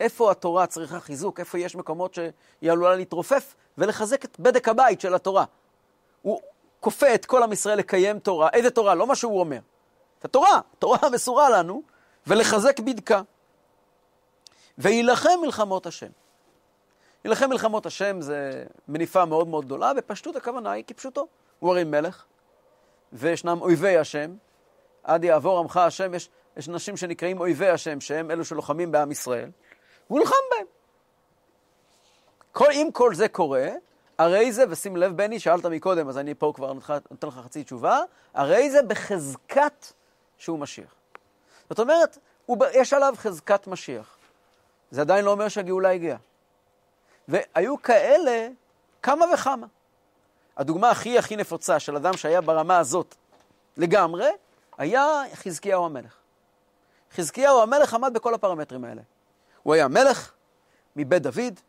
איפה 0.00 0.30
התורה 0.30 0.66
צריכה 0.66 1.00
חיזוק, 1.00 1.40
איפה 1.40 1.58
יש 1.58 1.76
מקומות 1.76 2.14
שהיא 2.14 2.72
עלולה 2.72 2.96
להתרופף, 2.96 3.54
ולחזק 3.78 4.24
את 4.24 4.40
בדק 4.40 4.68
הבית 4.68 5.00
של 5.00 5.14
התורה. 5.14 5.44
הוא 6.22 6.40
כופה 6.80 7.14
את 7.14 7.26
כל 7.26 7.42
עם 7.42 7.52
ישראל 7.52 7.78
לקיים 7.78 8.18
תורה. 8.18 8.48
איזה 8.52 8.70
תורה? 8.70 8.94
לא 8.94 9.06
מה 9.06 9.16
שהוא 9.16 9.40
אומר. 9.40 9.58
את 10.18 10.24
התורה, 10.24 10.60
תורה 10.78 10.98
המסורה 11.02 11.50
לנו, 11.50 11.82
ולחזק 12.26 12.80
בדקה. 12.80 13.22
ויילחם 14.78 15.38
מלחמות 15.42 15.86
השם. 15.86 16.10
יילחם 17.24 17.48
מלחמות 17.48 17.86
השם 17.86 18.20
זה 18.20 18.64
מניפה 18.88 19.24
מאוד 19.24 19.48
מאוד 19.48 19.64
גדולה, 19.64 19.94
בפשטות 19.94 20.36
הכוונה 20.36 20.70
היא 20.70 20.84
כפשוטו. 20.86 21.26
הוא 21.58 21.70
הרי 21.70 21.84
מלך, 21.84 22.24
וישנם 23.12 23.58
אויבי 23.60 23.96
השם. 23.96 24.34
עד 25.02 25.24
יעבור 25.24 25.58
עמך 25.58 25.76
השם, 25.76 26.14
יש, 26.14 26.28
יש 26.56 26.68
אנשים 26.68 26.96
שנקראים 26.96 27.40
אויבי 27.40 27.68
השם, 27.68 28.00
שהם 28.00 28.30
אלו 28.30 28.44
שלוחמים 28.44 28.92
בעם 28.92 29.10
ישראל. 29.10 29.50
הוא 30.08 30.18
נלחם 30.18 30.34
בהם. 30.50 30.66
כל, 32.52 32.70
אם 32.72 32.88
כל 32.92 33.14
זה 33.14 33.28
קורה, 33.28 33.68
הרי 34.18 34.52
זה, 34.52 34.64
ושים 34.68 34.96
לב, 34.96 35.16
בני, 35.16 35.40
שאלת 35.40 35.66
מקודם, 35.66 36.08
אז 36.08 36.18
אני 36.18 36.34
פה 36.34 36.52
כבר 36.54 36.72
נותן 37.10 37.28
לך 37.28 37.34
חצי 37.44 37.64
תשובה, 37.64 38.00
הרי 38.34 38.70
זה 38.70 38.82
בחזקת 38.82 39.86
שהוא 40.38 40.58
משיח. 40.58 40.94
זאת 41.68 41.78
אומרת, 41.78 42.18
הוא, 42.46 42.58
יש 42.74 42.92
עליו 42.92 43.14
חזקת 43.16 43.66
משיח. 43.66 44.16
זה 44.90 45.00
עדיין 45.00 45.24
לא 45.24 45.30
אומר 45.30 45.48
שהגאולה 45.48 45.90
הגיעה. 45.90 46.18
והיו 47.28 47.82
כאלה 47.82 48.48
כמה 49.02 49.26
וכמה. 49.34 49.66
הדוגמה 50.56 50.90
הכי 50.90 51.18
הכי 51.18 51.36
נפוצה 51.36 51.80
של 51.80 51.96
אדם 51.96 52.16
שהיה 52.16 52.40
ברמה 52.40 52.78
הזאת 52.78 53.14
לגמרי, 53.76 54.28
היה 54.78 55.22
חזקיהו 55.34 55.86
המלך. 55.86 56.16
חזקיהו 57.14 57.62
המלך 57.62 57.94
עמד 57.94 58.10
בכל 58.14 58.34
הפרמטרים 58.34 58.84
האלה. 58.84 59.02
הוא 59.62 59.74
היה 59.74 59.88
מלך 59.88 60.32
מבית 60.96 61.22
דוד, 61.22 61.60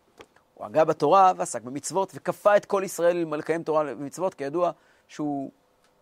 הוא 0.53 0.65
הגה 0.65 0.85
בתורה 0.85 1.33
ועסק 1.37 1.61
במצוות, 1.61 2.11
וכפה 2.15 2.57
את 2.57 2.65
כל 2.65 2.81
ישראל 2.85 3.25
לקיים 3.37 3.63
תורה 3.63 3.83
ומצוות, 3.87 4.33
כידוע 4.33 4.71
שהוא 5.07 5.51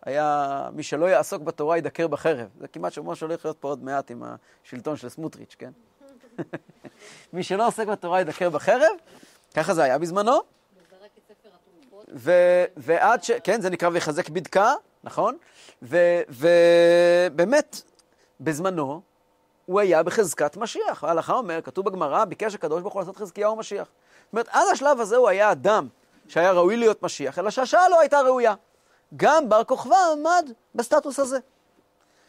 היה, 0.02 0.68
מי 0.72 0.82
שלא 0.82 1.06
יעסוק 1.06 1.42
בתורה 1.42 1.78
ידקר 1.78 2.08
בחרב. 2.08 2.48
זה 2.60 2.68
כמעט 2.68 2.94
כמו 2.94 3.16
שהולך 3.16 3.44
להיות 3.44 3.58
פה 3.58 3.68
עוד 3.68 3.84
מעט 3.84 4.10
עם 4.10 4.22
השלטון 4.64 4.96
של 4.96 5.08
סמוטריץ', 5.08 5.56
כן? 5.58 5.70
מי 7.32 7.42
שלא 7.42 7.66
עוסק 7.66 7.86
בתורה 7.86 8.20
ידקר 8.20 8.50
בחרב, 8.50 8.92
ככה 9.54 9.74
זה 9.74 9.82
היה 9.82 9.98
בזמנו. 9.98 10.40
ועד 12.76 13.22
ש... 13.22 13.30
כן, 13.30 13.60
זה 13.60 13.70
נקרא 13.70 13.88
ויחזק 13.92 14.28
בדקה, 14.28 14.74
נכון? 15.04 15.36
ובאמת, 15.82 17.82
בזמנו, 18.40 19.00
הוא 19.66 19.80
היה 19.80 20.02
בחזקת 20.02 20.56
משיח. 20.56 21.04
ההלכה 21.04 21.32
אומר, 21.32 21.62
כתוב 21.62 21.84
בגמרא, 21.84 22.24
ביקש 22.24 22.54
הקדוש 22.54 22.82
ברוך 22.82 22.94
הוא 22.94 23.02
לעשות 23.02 23.16
חזקיהו 23.16 23.56
משיח. 23.56 23.88
זאת 24.24 24.32
אומרת, 24.32 24.48
עד 24.48 24.66
השלב 24.72 25.00
הזה 25.00 25.16
הוא 25.16 25.28
היה 25.28 25.52
אדם 25.52 25.88
שהיה 26.28 26.52
ראוי 26.52 26.76
להיות 26.76 27.02
משיח, 27.02 27.38
אלא 27.38 27.50
שהשעה 27.50 27.88
לא 27.88 28.00
הייתה 28.00 28.20
ראויה. 28.20 28.54
גם 29.16 29.48
בר 29.48 29.64
כוכבא 29.64 29.96
עמד 30.12 30.50
בסטטוס 30.74 31.18
הזה. 31.18 31.38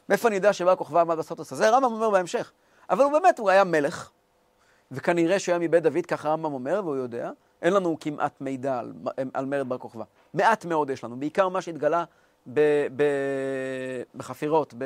מאיפה 0.10 0.28
אני 0.28 0.36
יודע 0.36 0.54
שבר 0.54 0.76
כוכבא 0.76 1.02
עמד 1.02 1.18
בסטטוס 1.18 1.52
הזה? 1.52 1.70
רמב"ם 1.70 1.94
אומר 1.94 2.10
בהמשך. 2.10 2.52
אבל 2.90 3.04
הוא 3.04 3.12
באמת, 3.12 3.40
הוא 3.40 3.50
היה 3.50 3.64
מלך, 3.64 4.10
וכנראה 4.92 5.40
שהוא 5.40 5.54
היה 5.54 5.60
מבית 5.60 5.84
דוד, 5.84 6.06
ככה 6.06 6.30
רמב"ם 6.30 6.54
אומר, 6.54 6.82
והוא 6.84 6.96
יודע. 6.96 7.32
אין 7.62 7.74
לנו 7.74 7.98
כמעט 8.00 8.42
מידע 8.42 8.80
על, 8.80 8.94
על 9.34 9.46
מרד 9.46 9.70
בר 9.70 9.78
כוכבא. 9.78 10.04
מעט 10.34 10.66
מאוד 10.66 10.90
יש 10.90 11.04
לנו, 11.04 11.20
בעיקר 11.20 11.50
מה 11.50 11.62
שהתגלה 11.62 12.04
ב, 12.54 12.60
ב, 12.96 13.04
בחפירות, 14.16 14.74
ב, 14.78 14.86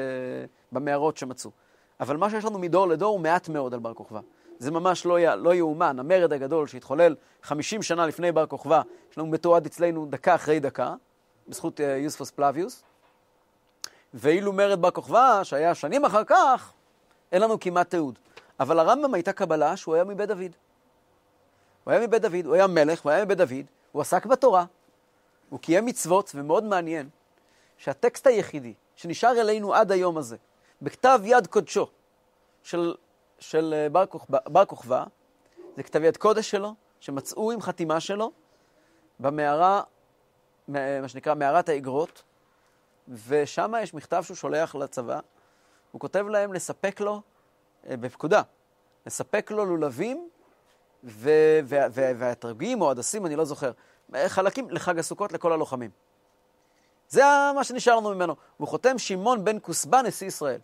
במערות 0.71 1.17
שמצאו. 1.17 1.51
אבל 1.99 2.17
מה 2.17 2.29
שיש 2.29 2.45
לנו 2.45 2.59
מדור 2.59 2.87
לדור 2.87 3.11
הוא 3.11 3.19
מעט 3.19 3.49
מאוד 3.49 3.73
על 3.73 3.79
בר 3.79 3.93
כוכבא. 3.93 4.19
זה 4.59 4.71
ממש 4.71 5.05
לא, 5.05 5.35
לא 5.35 5.55
יאומן. 5.55 5.99
המרד 5.99 6.33
הגדול 6.33 6.67
שהתחולל 6.67 7.15
50 7.43 7.81
שנה 7.81 8.07
לפני 8.07 8.31
בר 8.31 8.45
כוכבא, 8.45 8.81
יש 9.11 9.17
לנו 9.17 9.27
מתועד 9.27 9.65
אצלנו 9.65 10.05
דקה 10.09 10.35
אחרי 10.35 10.59
דקה, 10.59 10.93
בזכות 11.47 11.79
uh, 11.79 11.83
יוספוס 11.83 12.31
פלביוס. 12.31 12.83
ואילו 14.13 14.53
מרד 14.53 14.81
בר 14.81 14.91
כוכבא, 14.91 15.43
שהיה 15.43 15.75
שנים 15.75 16.05
אחר 16.05 16.23
כך, 16.23 16.73
אין 17.31 17.41
לנו 17.41 17.59
כמעט 17.59 17.89
תיעוד. 17.89 18.19
אבל 18.63 18.79
הרמב"ם 18.79 19.13
הייתה 19.13 19.33
קבלה 19.33 19.77
שהוא 19.77 19.95
היה 19.95 20.03
מבית 20.03 20.27
דוד. 20.27 20.51
הוא 21.83 21.91
היה 21.91 22.07
מבית 22.07 22.21
דוד, 22.21 22.45
הוא 22.45 22.55
היה 22.55 22.67
מלך, 22.67 23.01
הוא 23.01 23.11
היה 23.11 23.25
מבית 23.25 23.37
דוד, 23.37 23.65
הוא 23.91 24.01
עסק 24.01 24.25
בתורה, 24.25 24.65
הוא 25.49 25.59
קיים 25.59 25.85
מצוות, 25.85 26.31
ומאוד 26.35 26.63
מעניין 26.63 27.09
שהטקסט 27.77 28.27
היחידי 28.27 28.73
שנשאר 28.95 29.41
אלינו 29.41 29.73
עד 29.73 29.91
היום 29.91 30.17
הזה, 30.17 30.37
בכתב 30.81 31.19
יד 31.23 31.47
קודשו 31.47 31.87
של, 32.63 32.95
של 33.39 33.73
אה, 33.77 33.89
בר, 33.89 34.05
כוכבא, 34.05 34.39
בר 34.47 34.65
כוכבא, 34.65 35.03
זה 35.75 35.83
כתב 35.83 36.03
יד 36.03 36.17
קודש 36.17 36.51
שלו, 36.51 36.75
שמצאו 36.99 37.51
עם 37.51 37.61
חתימה 37.61 37.99
שלו 37.99 38.31
במערה, 39.19 39.81
מה 40.67 41.07
שנקרא 41.07 41.35
מערת 41.35 41.69
האגרות, 41.69 42.23
ושם 43.27 43.73
יש 43.81 43.93
מכתב 43.93 44.23
שהוא 44.25 44.37
שולח 44.37 44.75
לצבא, 44.75 45.19
הוא 45.91 45.99
כותב 45.99 46.25
להם 46.27 46.53
לספק 46.53 46.99
לו, 47.01 47.13
אה, 47.13 47.32
בפקודה, 47.89 48.41
לספק 49.05 49.51
לו 49.51 49.65
לולבים 49.65 50.29
והתרגים 51.93 52.81
או 52.81 52.91
הדסים, 52.91 53.25
אני 53.25 53.35
לא 53.35 53.45
זוכר, 53.45 53.71
חלקים 54.27 54.69
לחג 54.69 54.99
הסוכות 54.99 55.33
לכל 55.33 55.53
הלוחמים. 55.53 55.89
זה 57.09 57.23
מה 57.55 57.63
שנשאר 57.63 57.95
לנו 57.95 58.15
ממנו. 58.15 58.35
והוא 58.59 58.67
חותם 58.67 58.97
שמעון 58.97 59.45
בן 59.45 59.57
כוסבא, 59.61 60.01
נשיא 60.01 60.27
ישראל. 60.27 60.59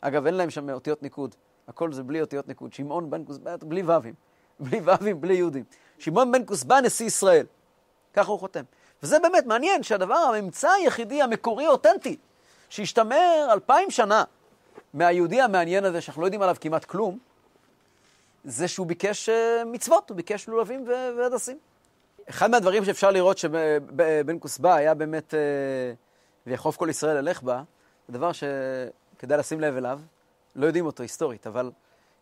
אגב, 0.00 0.26
אין 0.26 0.34
להם 0.34 0.50
שם 0.50 0.70
אותיות 0.70 1.02
ניקוד. 1.02 1.34
הכל 1.68 1.92
זה 1.92 2.02
בלי 2.02 2.20
אותיות 2.20 2.48
ניקוד. 2.48 2.72
שמעון 2.72 3.10
בן 3.10 3.24
כוסבא, 3.24 3.56
בלי 3.60 3.82
ו"ים. 3.82 4.14
בלי 4.60 4.80
ו"ים, 4.80 5.20
בלי 5.20 5.34
יהודים. 5.34 5.64
שמעון 5.98 6.32
בן 6.32 6.46
כוסבא, 6.46 6.80
נשיא 6.80 7.06
ישראל. 7.06 7.46
ככה 8.14 8.30
הוא 8.30 8.38
חותם. 8.38 8.64
וזה 9.02 9.18
באמת 9.18 9.46
מעניין 9.46 9.82
שהדבר, 9.82 10.14
הממצא 10.14 10.70
היחידי, 10.70 11.22
המקורי, 11.22 11.66
אותנטי, 11.66 12.16
שהשתמר 12.68 13.48
אלפיים 13.52 13.90
שנה 13.90 14.24
מהיהודי 14.96 15.40
המעניין 15.40 15.84
הזה, 15.84 16.00
שאנחנו 16.00 16.22
לא 16.22 16.26
יודעים 16.26 16.42
עליו 16.42 16.56
כמעט 16.60 16.84
כלום, 16.84 17.18
זה 18.44 18.68
שהוא 18.68 18.86
ביקש 18.86 19.28
אה, 19.28 19.62
מצוות, 19.66 20.10
הוא 20.10 20.16
ביקש 20.16 20.48
לולבים 20.48 20.84
והדסים. 21.18 21.58
אחד 22.28 22.50
מהדברים 22.50 22.84
שאפשר 22.84 23.10
לראות 23.10 23.38
שבן 23.38 24.38
כוסבא 24.40 24.74
היה 24.74 24.94
באמת, 24.94 25.34
אה, 25.34 25.40
ויחוף 26.46 26.76
כל 26.76 26.88
ישראל 26.90 27.16
ללך 27.16 27.42
בה, 27.42 27.62
זה 28.08 28.14
דבר 28.14 28.30
שכדאי 28.32 29.38
לשים 29.38 29.60
לב 29.60 29.76
אליו, 29.76 30.00
לא 30.56 30.66
יודעים 30.66 30.86
אותו 30.86 31.02
היסטורית, 31.02 31.46
אבל 31.46 31.70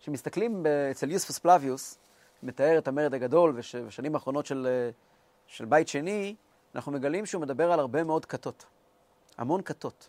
כשמסתכלים 0.01 0.67
אצל 0.91 1.11
יוספוס 1.11 1.39
פלביוס, 1.39 1.99
מתאר 2.43 2.79
את 2.79 2.89
המרד 2.89 3.15
הגדול 3.15 3.53
ושנים 3.57 4.15
האחרונות 4.15 4.47
של, 4.47 4.67
אה, 4.71 4.91
של 5.47 5.65
בית 5.65 5.89
שני, 5.89 6.35
אנחנו 6.75 6.93
מגלים 6.93 7.27
שהוא 7.27 7.43
מדבר 7.43 7.73
על 7.73 7.81
הרבה 7.81 8.05
מאוד 8.05 8.25
כתות. 8.25 8.65
המון 9.39 9.63
כתות. 9.63 10.09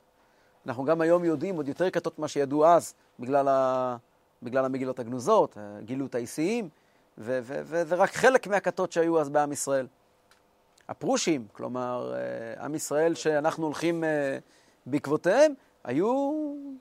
אנחנו 0.68 0.86
גם 0.86 1.02
היום 1.02 1.24
יודעים 1.24 1.56
עוד 1.56 1.68
יותר 1.68 1.90
כתות 1.90 2.20
ממה 2.20 2.28
שידעו 2.28 2.66
אז, 2.66 2.94
בגלל 3.20 3.48
ה... 3.48 3.98
בגלל 4.44 4.66
המגילות 4.66 5.00
הגנוזות, 5.00 5.58
הגילות 5.58 6.16
האיסיים, 6.16 6.70
ורק 7.18 8.14
חלק 8.14 8.48
מהכתות 8.48 8.92
שהיו 8.92 9.20
אז 9.20 9.30
בעם 9.30 9.52
ישראל. 9.52 9.88
הפרושים, 10.90 11.48
כלומר, 11.54 12.14
אה, 12.16 12.64
עם 12.64 12.76
ישראל 12.76 13.16
שאנחנו 13.16 13.66
הולכים 13.66 14.04
אה, 14.04 14.38
בעקבותיהם, 14.86 15.54
היו 15.84 16.32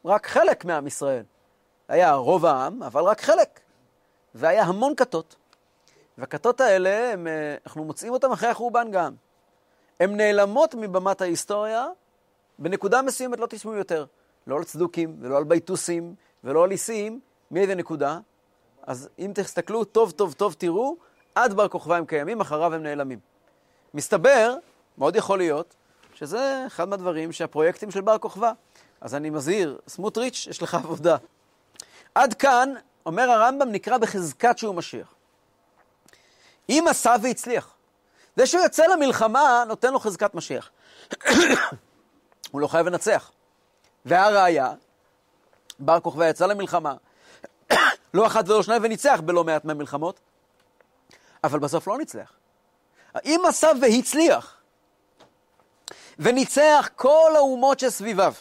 רק 0.05 0.27
חלק 0.27 0.65
מעם 0.65 0.87
ישראל. 0.87 1.23
היה 1.89 2.15
רוב 2.15 2.47
העם, 2.47 2.83
אבל 2.83 3.03
רק 3.03 3.21
חלק. 3.21 3.61
והיה 4.35 4.63
המון 4.63 4.95
כתות. 4.97 5.37
והכתות 6.19 6.61
האלה, 6.61 7.13
הם, 7.13 7.27
אה, 7.27 7.57
אנחנו 7.67 7.85
מוצאים 7.85 8.13
אותן 8.13 8.33
אחרי 8.33 8.49
החורבן 8.49 8.91
גם. 8.91 9.15
הן 10.01 10.17
נעלמות 10.17 10.75
מבמת 10.75 11.21
ההיסטוריה, 11.21 11.87
בנקודה 12.59 13.03
מסוימת 13.03 13.41
לא 13.41 13.47
תשמעו 13.47 13.75
יותר. 13.75 14.07
לא 14.47 14.57
על 14.57 14.65
צדוקים, 14.65 15.17
ולא 15.21 15.37
על 15.37 15.45
בייטוסים, 15.45 16.15
ולא 16.45 16.65
על 16.65 16.71
איסים, 16.71 17.21
מאיזה 17.51 17.75
נקודה? 17.75 18.19
אז 18.83 19.09
אם 19.19 19.33
תסתכלו 19.35 19.85
טוב 19.85 20.11
טוב 20.11 20.33
טוב 20.33 20.55
תראו, 20.59 20.97
עד 21.35 21.55
בר 21.55 21.69
כוכבא 21.69 21.97
הם 21.97 22.07
קיימים, 22.07 22.41
אחריו 22.41 22.75
הם 22.75 22.83
נעלמים. 22.83 23.19
מסתבר, 23.95 24.55
מאוד 24.99 25.17
יכול 25.17 25.39
להיות, 25.39 25.75
שזה 26.15 26.65
אחד 26.67 26.89
מהדברים 26.89 27.33
שהפרויקטים 27.33 27.91
של 27.91 28.01
בר 28.01 28.19
כוכבא. 28.19 28.53
אז 29.01 29.15
אני 29.15 29.31
מזהיר, 29.31 29.79
סמוטריץ', 29.89 30.47
יש 30.51 30.63
לך 30.63 30.75
עבודה. 30.75 31.17
עד 32.15 32.35
כאן, 32.35 32.75
אומר 33.07 33.31
הרמב"ם, 33.31 33.69
נקרא 33.69 33.99
בחזקת 33.99 34.59
שהוא 34.59 34.75
משיח. 34.75 35.15
אם 36.69 36.85
עשה 36.91 37.15
והצליח. 37.23 37.75
זה 38.37 38.47
שהוא 38.47 38.63
יוצא 38.63 38.87
למלחמה, 38.87 39.65
נותן 39.69 39.93
לו 39.93 39.99
חזקת 39.99 40.35
משיח. 40.35 40.71
הוא 42.55 42.61
לא 42.61 42.67
חייב 42.67 42.87
לנצח. 42.87 43.31
והראיה, 44.05 44.73
בר 45.79 46.01
כוכבא 46.01 46.29
יצא 46.29 46.47
למלחמה, 46.47 46.95
לא 48.15 48.27
אחת 48.27 48.49
ולא 48.49 48.63
שניים 48.63 48.83
וניצח 48.85 49.21
בלא 49.25 49.45
מעט 49.45 49.65
מהמלחמות, 49.65 50.21
אבל 51.45 51.59
בסוף 51.59 51.89
לא 51.89 51.99
ניצח. 51.99 52.33
אם 53.25 53.43
עשה 53.49 53.71
והצליח, 53.81 54.57
וניצח 56.19 56.91
כל 56.97 57.33
האומות 57.37 57.81
שסביביו, 57.81 58.35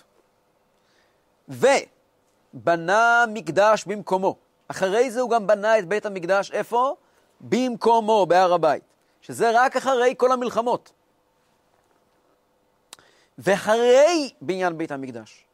ובנה 1.50 3.26
מקדש 3.28 3.86
במקומו, 3.86 4.36
אחרי 4.68 5.12
זה 5.12 5.22
הוא 5.22 5.30
גם 5.30 5.48
בנה 5.48 5.80
את 5.80 5.88
בית 5.88 6.06
המקדש, 6.06 6.52
איפה? 6.52 6.96
במקומו, 7.42 8.26
בהר 8.26 8.54
הבית, 8.54 8.84
שזה 9.22 9.52
רק 9.54 9.76
אחרי 9.76 10.14
כל 10.18 10.32
המלחמות. 10.32 10.92
ואחרי 13.38 14.30
בניין 14.42 14.78
בית 14.78 14.92
המקדש, 14.92 15.46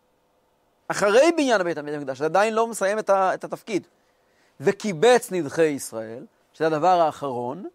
אחרי 0.87 1.31
בניין 1.37 1.63
בית 1.63 1.77
המקדש, 1.77 2.17
זה 2.17 2.25
עדיין 2.25 2.53
לא 2.53 2.67
מסיים 2.67 2.99
את, 2.99 3.09
ה, 3.09 3.33
את 3.33 3.43
התפקיד, 3.43 3.87
וקיבץ 4.59 5.31
נדחי 5.31 5.65
ישראל, 5.65 6.25
שזה 6.53 6.67
הדבר 6.67 7.01
האחרון, 7.01 7.67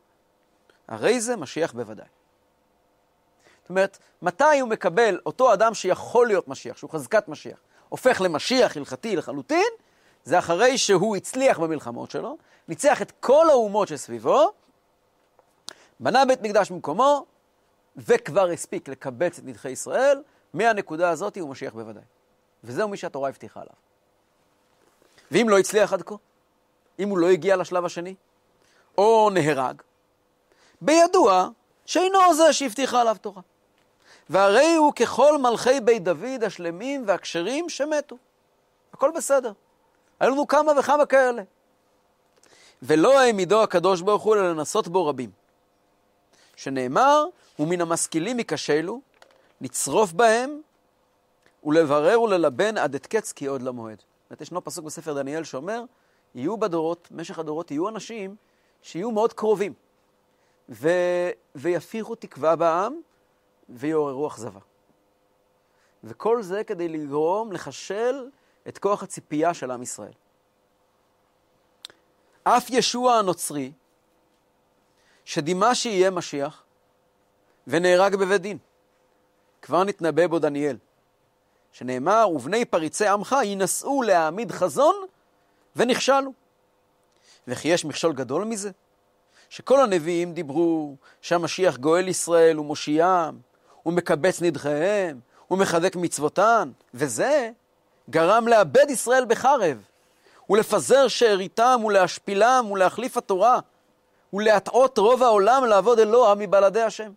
הרי 0.89 1.21
זה 1.21 1.37
משיח 1.37 1.73
בוודאי. 1.73 2.07
זאת 3.63 3.71
אומרת, 3.71 3.99
מתי 4.23 4.61
הוא 4.61 4.69
מקבל, 4.69 5.21
אותו 5.27 5.53
אדם 5.53 5.75
שיכול 5.75 6.27
להיות 6.27 6.49
משיח, 6.49 6.77
שהוא 6.77 6.91
חזקת 6.91 7.29
משיח, 7.29 7.59
הופך 7.89 8.21
למשיח 8.21 8.77
הלכתי 8.77 9.17
לחלוטין, 9.17 9.67
זה 10.25 10.39
אחרי 10.39 10.79
שהוא 10.79 11.17
הצליח 11.17 11.59
במלחמות 11.59 12.11
שלו, 12.11 12.37
ניצח 12.69 13.03
את 13.03 13.13
כל 13.21 13.51
האומות 13.51 13.89
שסביבו, 13.89 14.53
בנה 16.01 16.25
בית 16.25 16.43
מקדש 16.43 16.71
במקומו, 16.71 17.27
וכבר 17.97 18.51
הספיק 18.51 18.89
לקבץ 18.89 19.39
את 19.39 19.45
נדחי 19.45 19.71
ישראל, 19.71 20.23
מהנקודה 20.55 21.11
הזאת 21.11 21.37
הוא 21.37 21.51
משיח 21.51 21.73
בוודאי. 21.73 22.03
וזהו 22.65 22.89
מי 22.89 22.97
שהתורה 22.97 23.29
הבטיחה 23.29 23.61
עליו. 23.61 23.75
ואם 25.31 25.49
לא 25.49 25.59
הצליח 25.59 25.93
עד 25.93 26.03
כה, 26.03 26.15
אם 26.99 27.09
הוא 27.09 27.19
לא 27.19 27.29
הגיע 27.29 27.57
לשלב 27.57 27.85
השני, 27.85 28.15
או 28.99 29.31
נהרג, 29.33 29.83
בידוע 30.81 31.49
שאינו 31.87 32.35
זה 32.35 32.53
שהבטיחה 32.53 33.01
עליו 33.01 33.17
תורה. 33.21 33.43
והרי 34.29 34.75
הוא 34.75 34.93
ככל 34.93 35.39
מלכי 35.39 35.81
בית 35.81 36.05
דוד 36.05 36.45
השלמים 36.47 37.05
והכשרים 37.07 37.69
שמתו. 37.69 38.17
הכל 38.93 39.11
בסדר. 39.17 39.53
היו 40.21 40.31
לנו 40.31 40.47
כמה 40.47 40.73
וכמה 40.79 41.07
כאלה. 41.07 41.43
ולא 42.83 43.21
העמידו 43.21 43.63
הקדוש 43.63 44.01
ברוך 44.01 44.23
הוא 44.23 44.35
אלא 44.35 44.51
לנסות 44.51 44.89
בו 44.89 45.07
רבים. 45.07 45.31
שנאמר, 46.57 47.25
ומן 47.59 47.81
המשכילים 47.81 48.39
ייכשלו, 48.39 49.01
לצרוף 49.61 50.13
בהם 50.13 50.61
ולברר 51.65 52.21
וללבן 52.21 52.79
עד 52.79 52.95
את 52.95 53.07
קץ 53.07 53.33
כי 53.33 53.47
עוד 53.47 53.63
למועד. 53.63 54.03
זאת 54.31 54.41
ישנו 54.41 54.65
פסוק 54.65 54.85
בספר 54.85 55.15
דניאל 55.15 55.45
שאומר, 55.45 55.85
יהיו 56.35 56.57
בדורות, 56.57 57.09
במשך 57.11 57.39
הדורות, 57.39 57.71
יהיו 57.71 57.89
אנשים 57.89 58.37
שיהיו 58.83 59.11
מאוד 59.11 59.33
קרובים, 59.33 59.73
ו... 60.69 60.89
ויפיחו 61.55 62.15
תקווה 62.15 62.57
בעם 62.57 63.01
ויעוררו 63.69 64.29
אכזבה. 64.29 64.61
וכל 66.05 66.43
זה 66.43 66.65
כדי 66.65 66.89
לגרום 66.89 67.53
לחשל 67.53 68.31
את 68.69 68.79
כוח 68.79 69.03
הציפייה 69.03 69.55
של 69.55 69.71
עם 69.71 69.83
ישראל. 69.83 70.13
אף 72.43 72.71
ישוע 72.71 73.15
הנוצרי, 73.15 73.73
שדימה 75.25 75.75
שיהיה 75.75 76.11
משיח, 76.11 76.64
ונהרג 77.67 78.17
בבית 78.17 78.41
דין. 78.41 78.59
כבר 79.63 79.85
נתנבא 79.85 80.27
בו 80.27 80.39
דניאל, 80.39 80.77
שנאמר, 81.73 82.29
ובני 82.35 82.65
פריצי 82.65 83.07
עמך 83.07 83.37
ינסו 83.45 84.03
להעמיד 84.03 84.53
חזון 84.53 84.95
ונכשלו. 85.77 86.33
וכי 87.49 87.69
יש 87.69 87.85
מכשול 87.85 88.13
גדול 88.13 88.45
מזה? 88.45 88.71
שכל 89.49 89.81
הנביאים 89.81 90.33
דיברו 90.33 90.97
שהמשיח 91.21 91.77
גואל 91.77 92.09
ישראל 92.09 92.61
ומושיעם, 92.61 93.39
ומקבץ 93.87 94.43
נדחיהם, 94.43 95.21
ומחזק 95.51 95.97
מצוותן, 95.97 96.71
וזה 96.95 97.51
גרם 98.11 98.49
לאבד 98.49 98.87
ישראל 98.91 99.25
בחרב, 99.25 99.83
ולפזר 100.51 101.09
שאריתם, 101.09 101.81
ולהשפילם, 101.85 102.69
ולהחליף 102.71 103.17
התורה, 103.17 103.59
ולהטעות 104.33 104.99
רוב 104.99 105.23
העולם 105.23 105.65
לעבוד 105.65 105.99
אלוה 105.99 106.35
מבלעדי 106.35 106.83
השם. 106.83 107.13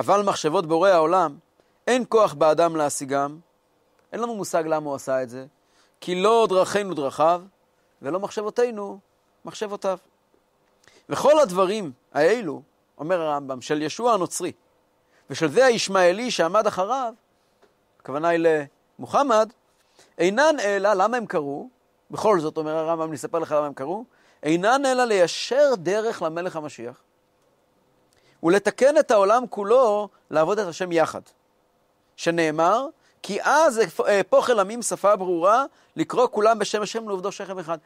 אבל 0.00 0.22
מחשבות 0.22 0.66
בורא 0.66 0.88
העולם, 0.88 1.38
אין 1.86 2.04
כוח 2.08 2.34
באדם 2.34 2.76
להשיגם, 2.76 3.38
אין 4.12 4.20
לנו 4.20 4.34
מושג 4.34 4.64
למה 4.66 4.86
הוא 4.86 4.94
עשה 4.94 5.22
את 5.22 5.28
זה, 5.28 5.46
כי 6.00 6.22
לא 6.22 6.46
דרכינו 6.48 6.94
דרכיו, 6.94 7.42
ולא 8.02 8.20
מחשבותינו 8.20 8.98
מחשבותיו. 9.44 9.98
וכל 11.08 11.38
הדברים 11.38 11.92
האלו, 12.12 12.62
אומר 12.98 13.20
הרמב"ם, 13.20 13.60
של 13.60 13.82
ישוע 13.82 14.12
הנוצרי, 14.12 14.52
ושל 15.30 15.48
זה 15.48 15.64
הישמעאלי 15.64 16.30
שעמד 16.30 16.66
אחריו, 16.66 17.14
הכוונה 18.00 18.28
היא 18.28 18.46
למוחמד, 18.98 19.52
אינן 20.18 20.56
אלא, 20.60 20.92
למה 20.92 21.16
הם 21.16 21.26
קרו? 21.26 21.68
בכל 22.10 22.40
זאת, 22.40 22.56
אומר 22.56 22.76
הרמב"ם, 22.76 23.08
אני 23.08 23.16
אספר 23.16 23.38
לך 23.38 23.52
למה 23.52 23.66
הם 23.66 23.74
קרו, 23.74 24.04
אינן 24.42 24.86
אלא 24.86 25.04
ליישר 25.04 25.74
דרך 25.76 26.22
למלך 26.22 26.56
המשיח, 26.56 27.02
ולתקן 28.42 28.98
את 28.98 29.10
העולם 29.10 29.46
כולו 29.46 30.08
לעבוד 30.30 30.58
את 30.58 30.66
השם 30.66 30.92
יחד. 30.92 31.20
שנאמר, 32.16 32.86
כי 33.22 33.42
אז 33.42 33.80
אהפוך 34.08 34.50
אל 34.50 34.60
עמים 34.60 34.82
שפה 34.82 35.16
ברורה, 35.16 35.64
לקרוא 35.96 36.26
כולם 36.30 36.58
בשם 36.58 36.82
השם 36.82 37.04
ולעובדו 37.04 37.32
שכם 37.32 37.58
אחד. 37.58 37.78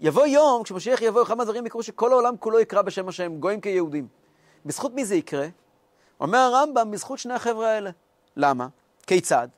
יבוא 0.00 0.26
יום, 0.26 0.62
כשמשיח 0.62 1.02
יבוא, 1.02 1.22
אחד 1.22 1.36
מהדברים 1.36 1.66
יקרו 1.66 1.82
שכל 1.82 2.12
העולם 2.12 2.36
כולו 2.36 2.60
יקרא 2.60 2.82
בשם 2.82 3.08
השם, 3.08 3.36
גויים 3.36 3.60
כיהודים. 3.60 4.08
בזכות 4.66 4.94
מי 4.94 5.04
זה 5.04 5.14
יקרה? 5.14 5.46
אומר 6.20 6.38
הרמב"ם, 6.38 6.90
בזכות 6.90 7.18
שני 7.18 7.34
החבר'ה 7.34 7.68
האלה. 7.68 7.90
למה? 8.36 8.66
כיצד? 9.06 9.48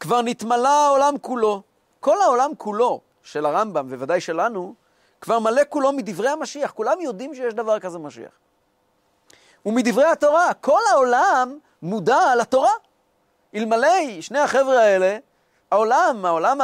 כבר 0.00 0.22
נתמלא 0.22 0.68
העולם 0.68 1.18
כולו. 1.20 1.62
כל 2.00 2.20
העולם 2.22 2.50
כולו 2.58 3.00
של 3.22 3.46
הרמב"ם, 3.46 3.86
ובוודאי 3.90 4.20
שלנו, 4.20 4.74
כבר 5.20 5.38
מלא 5.38 5.62
כולו 5.68 5.92
מדברי 5.92 6.28
המשיח. 6.28 6.70
כולם 6.70 7.00
יודעים 7.00 7.34
שיש 7.34 7.54
דבר 7.54 7.80
כזה 7.80 7.98
משיח. 7.98 8.32
ומדברי 9.66 10.04
התורה, 10.04 10.54
כל 10.54 10.80
העולם 10.90 11.58
מודע 11.82 12.34
לתורה. 12.40 12.72
אלמלא 13.54 14.20
שני 14.20 14.38
החבר'ה 14.38 14.82
האלה, 14.82 15.18
העולם, 15.70 16.24
העולם 16.24 16.58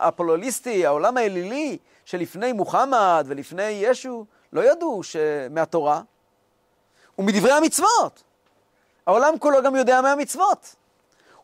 הפולוליסטי, 0.00 0.86
העולם 0.86 1.16
האלילי, 1.16 1.78
שלפני 2.04 2.52
מוחמד 2.52 3.24
ולפני 3.28 3.62
ישו, 3.62 4.24
לא 4.52 4.60
ידעו 4.60 5.00
מהתורה 5.50 6.00
ומדברי 7.18 7.52
המצוות. 7.52 8.22
העולם 9.06 9.38
כולו 9.38 9.62
גם 9.62 9.76
יודע 9.76 10.00
מהמצוות. 10.00 10.74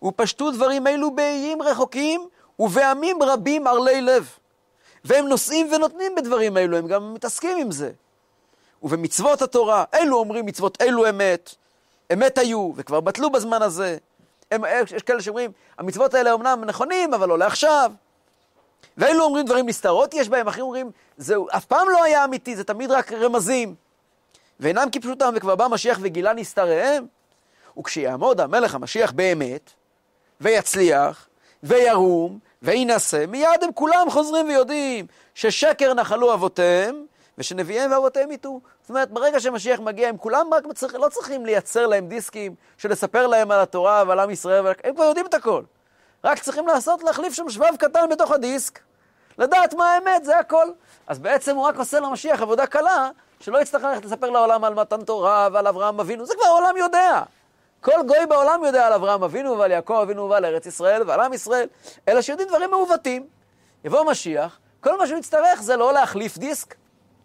ופשטו 0.02 0.50
דברים 0.50 0.86
אלו 0.86 1.10
באיים 1.10 1.62
רחוקים 1.62 2.28
ובעמים 2.58 3.22
רבים 3.22 3.66
ערלי 3.66 4.00
לב. 4.00 4.30
והם 5.04 5.28
נושאים 5.28 5.72
ונותנים 5.72 6.14
בדברים 6.14 6.56
אלו, 6.56 6.76
הם 6.76 6.86
גם 6.86 7.14
מתעסקים 7.14 7.58
עם 7.58 7.70
זה. 7.70 7.90
ובמצוות 8.82 9.42
התורה, 9.42 9.84
אלו 9.94 10.18
אומרים 10.18 10.46
מצוות 10.46 10.82
אלו 10.82 11.08
אמת, 11.08 11.54
אמת 12.12 12.38
היו, 12.38 12.72
וכבר 12.76 13.00
בטלו 13.00 13.30
בזמן 13.30 13.62
הזה. 13.62 13.96
הם, 14.50 14.62
יש 14.96 15.02
כאלה 15.02 15.22
שאומרים, 15.22 15.52
המצוות 15.78 16.14
האלה 16.14 16.32
אומנם 16.32 16.64
נכונים, 16.66 17.14
אבל 17.14 17.28
לא 17.28 17.38
לעכשיו. 17.38 17.92
ואלו 18.96 19.24
אומרים 19.24 19.46
דברים 19.46 19.68
נסתרות 19.68 20.14
יש 20.14 20.28
בהם, 20.28 20.48
אחרים 20.48 20.64
אומרים, 20.64 20.90
זהו 21.16 21.48
אף 21.50 21.64
פעם 21.64 21.88
לא 21.88 22.04
היה 22.04 22.24
אמיתי, 22.24 22.56
זה 22.56 22.64
תמיד 22.64 22.90
רק 22.90 23.12
רמזים. 23.12 23.74
ואינם 24.60 24.88
כפשוטם, 24.92 25.32
וכבר 25.36 25.54
בא 25.54 25.68
משיח 25.68 25.98
וגילה 26.02 26.32
נסתריהם. 26.32 27.06
וכשיעמוד 27.78 28.40
המלך 28.40 28.74
המשיח 28.74 29.12
באמת, 29.12 29.70
ויצליח, 30.40 31.28
וירום, 31.62 32.38
וינסה, 32.62 33.24
מיד 33.26 33.62
הם 33.62 33.72
כולם 33.74 34.10
חוזרים 34.10 34.48
ויודעים 34.48 35.06
ששקר 35.34 35.94
נחלו 35.94 36.34
אבותיהם, 36.34 37.06
ושנביאיהם 37.38 37.92
ואבותיהם 37.92 38.30
יטעו. 38.30 38.60
זאת 38.80 38.90
אומרת, 38.90 39.10
ברגע 39.10 39.40
שמשיח 39.40 39.80
מגיע, 39.80 40.08
הם 40.08 40.16
כולם 40.16 40.54
רק 40.54 40.64
צריך, 40.74 40.94
לא 40.94 41.08
צריכים 41.08 41.46
לייצר 41.46 41.86
להם 41.86 42.08
דיסקים, 42.08 42.54
שלספר 42.78 43.26
להם 43.26 43.50
על 43.50 43.60
התורה 43.60 44.04
ועל 44.06 44.20
עם 44.20 44.30
ישראל, 44.30 44.66
הם 44.84 44.94
כבר 44.94 45.04
יודעים 45.04 45.26
את 45.26 45.34
הכל. 45.34 45.62
רק 46.24 46.38
צריכים 46.38 46.66
לעשות, 46.66 47.02
להחליף 47.02 47.34
שם 47.34 47.48
שבב 47.48 47.76
קטן 47.78 48.08
בתוך 48.10 48.30
הדיסק, 48.30 48.80
לדעת 49.38 49.74
מה 49.74 49.92
האמת, 49.92 50.24
זה 50.24 50.38
הכל. 50.38 50.66
אז 51.06 51.18
בעצם 51.18 51.56
הוא 51.56 51.64
רק 51.64 51.76
עושה 51.76 52.00
למשיח 52.00 52.42
עבודה 52.42 52.66
קלה, 52.66 53.10
שלא 53.40 53.58
יצטרך 53.58 53.84
ללכת 53.84 54.04
לספר 54.04 54.30
לעולם 54.30 54.64
על 54.64 54.74
מתן 54.74 55.04
תורה 55.04 55.48
ועל 55.52 55.66
אברהם 55.66 56.00
אבינו, 56.00 56.26
זה 56.26 56.34
כבר 56.34 56.46
העולם 56.46 56.76
יודע. 56.76 57.22
כל 57.80 58.02
גוי 58.06 58.26
בעולם 58.28 58.64
יודע 58.64 58.86
על 58.86 58.92
אברהם 58.92 59.22
אבינו 59.22 59.58
ועל 59.58 59.70
יעקב 59.70 59.98
אבינו 60.02 60.30
ועל 60.30 60.44
ארץ 60.44 60.66
ישראל 60.66 61.02
ועל 61.06 61.20
עם 61.20 61.32
ישראל, 61.32 61.68
אלא 62.08 62.22
שיודעים 62.22 62.48
דברים 62.48 62.70
מעוותים. 62.70 63.26
יבוא 63.84 64.04
משיח, 64.04 64.58
כל 64.80 64.98
מה 64.98 65.06
שהוא 65.06 65.18
יצטרך 65.18 65.62
זה 65.62 65.76
לא 65.76 65.92
להחליף 65.92 66.38
דיסק, 66.38 66.74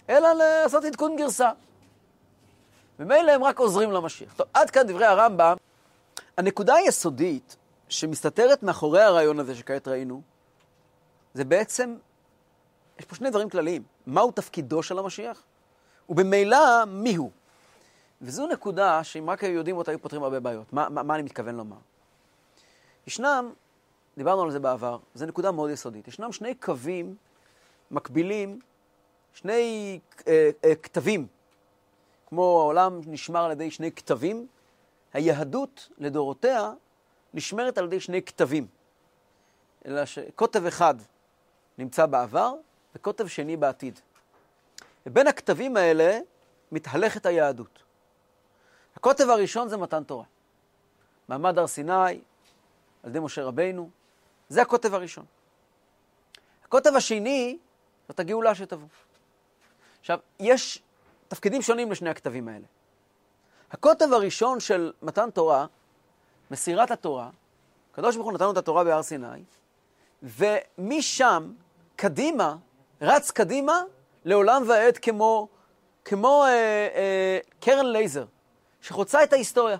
אלא 0.09 0.33
לעשות 0.33 0.83
עדכון 0.83 1.15
גרסה. 1.15 1.51
ומילא 2.99 3.31
הם 3.31 3.43
רק 3.43 3.59
עוזרים 3.59 3.91
למשיח. 3.91 4.33
טוב, 4.33 4.47
עד 4.53 4.69
כאן 4.69 4.87
דברי 4.87 5.05
הרמב"ם. 5.05 5.57
הנקודה 6.37 6.75
היסודית 6.75 7.55
שמסתתרת 7.89 8.63
מאחורי 8.63 9.01
הרעיון 9.01 9.39
הזה 9.39 9.55
שכעת 9.55 9.87
ראינו, 9.87 10.21
זה 11.33 11.45
בעצם, 11.45 11.95
יש 12.99 13.05
פה 13.05 13.15
שני 13.15 13.29
דברים 13.29 13.49
כלליים. 13.49 13.83
מהו 14.07 14.31
תפקידו 14.31 14.83
של 14.83 14.99
המשיח? 14.99 15.43
ובמילא, 16.09 16.85
מיהו? 16.85 17.31
וזו 18.21 18.47
נקודה 18.47 19.03
שאם 19.03 19.29
רק 19.29 19.43
היו 19.43 19.53
יודעים 19.53 19.77
אותה, 19.77 19.91
היו 19.91 20.01
פותרים 20.01 20.23
הרבה 20.23 20.39
בעיות. 20.39 20.73
מה, 20.73 20.89
מה, 20.89 21.03
מה 21.03 21.15
אני 21.15 21.23
מתכוון 21.23 21.55
לומר? 21.55 21.77
ישנם, 23.07 23.51
דיברנו 24.17 24.41
על 24.43 24.51
זה 24.51 24.59
בעבר, 24.59 24.97
זו 25.15 25.25
נקודה 25.25 25.51
מאוד 25.51 25.69
יסודית. 25.69 26.07
ישנם 26.07 26.31
שני 26.31 26.55
קווים 26.55 27.15
מקבילים, 27.91 28.59
שני 29.37 29.99
אה, 30.27 30.49
אה, 30.65 30.75
כתבים, 30.75 31.27
כמו 32.27 32.59
העולם 32.59 33.01
נשמר 33.05 33.45
על 33.45 33.51
ידי 33.51 33.71
שני 33.71 33.91
כתבים, 33.91 34.47
היהדות 35.13 35.89
לדורותיה 35.97 36.71
נשמרת 37.33 37.77
על 37.77 37.85
ידי 37.85 37.99
שני 37.99 38.21
כתבים. 38.21 38.67
אלא 39.85 40.05
שקוטב 40.05 40.65
אחד 40.65 40.95
נמצא 41.77 42.05
בעבר 42.05 42.53
וקוטב 42.95 43.27
שני 43.27 43.57
בעתיד. 43.57 43.99
ובין 45.05 45.27
הכתבים 45.27 45.77
האלה 45.77 46.19
מתהלכת 46.71 47.25
היהדות. 47.25 47.83
הקוטב 48.95 49.29
הראשון 49.29 49.69
זה 49.69 49.77
מתן 49.77 50.03
תורה. 50.03 50.25
מעמד 51.27 51.57
הר 51.57 51.67
סיני, 51.67 51.93
על 53.03 53.09
ידי 53.09 53.19
משה 53.19 53.43
רבינו, 53.43 53.89
זה 54.49 54.61
הקוטב 54.61 54.93
הראשון. 54.93 55.25
הקוטב 56.63 56.95
השני 56.95 57.57
זאת 58.07 58.19
הגאולה 58.19 58.55
שתבוא. 58.55 58.87
עכשיו, 59.99 60.19
יש 60.39 60.81
תפקידים 61.27 61.61
שונים 61.61 61.91
לשני 61.91 62.09
הכתבים 62.09 62.47
האלה. 62.47 62.65
הקוטב 63.71 64.13
הראשון 64.13 64.59
של 64.59 64.91
מתן 65.01 65.29
תורה, 65.29 65.65
מסירת 66.51 66.91
התורה, 66.91 67.29
הקדוש 67.91 68.15
ברוך 68.15 68.27
הוא 68.27 68.33
נתן 68.33 68.42
לנו 68.42 68.51
את 68.51 68.57
התורה 68.57 68.83
בהר 68.83 69.03
סיני, 69.03 69.43
ומשם, 70.23 71.51
קדימה, 71.95 72.55
רץ 73.01 73.31
קדימה 73.31 73.81
לעולם 74.25 74.63
ועד 74.67 74.97
כמו, 74.97 75.47
כמו 76.05 76.43
אה, 76.43 76.49
אה, 76.95 77.39
קרן 77.59 77.85
לייזר, 77.85 78.25
שחוצה 78.81 79.23
את 79.23 79.33
ההיסטוריה. 79.33 79.77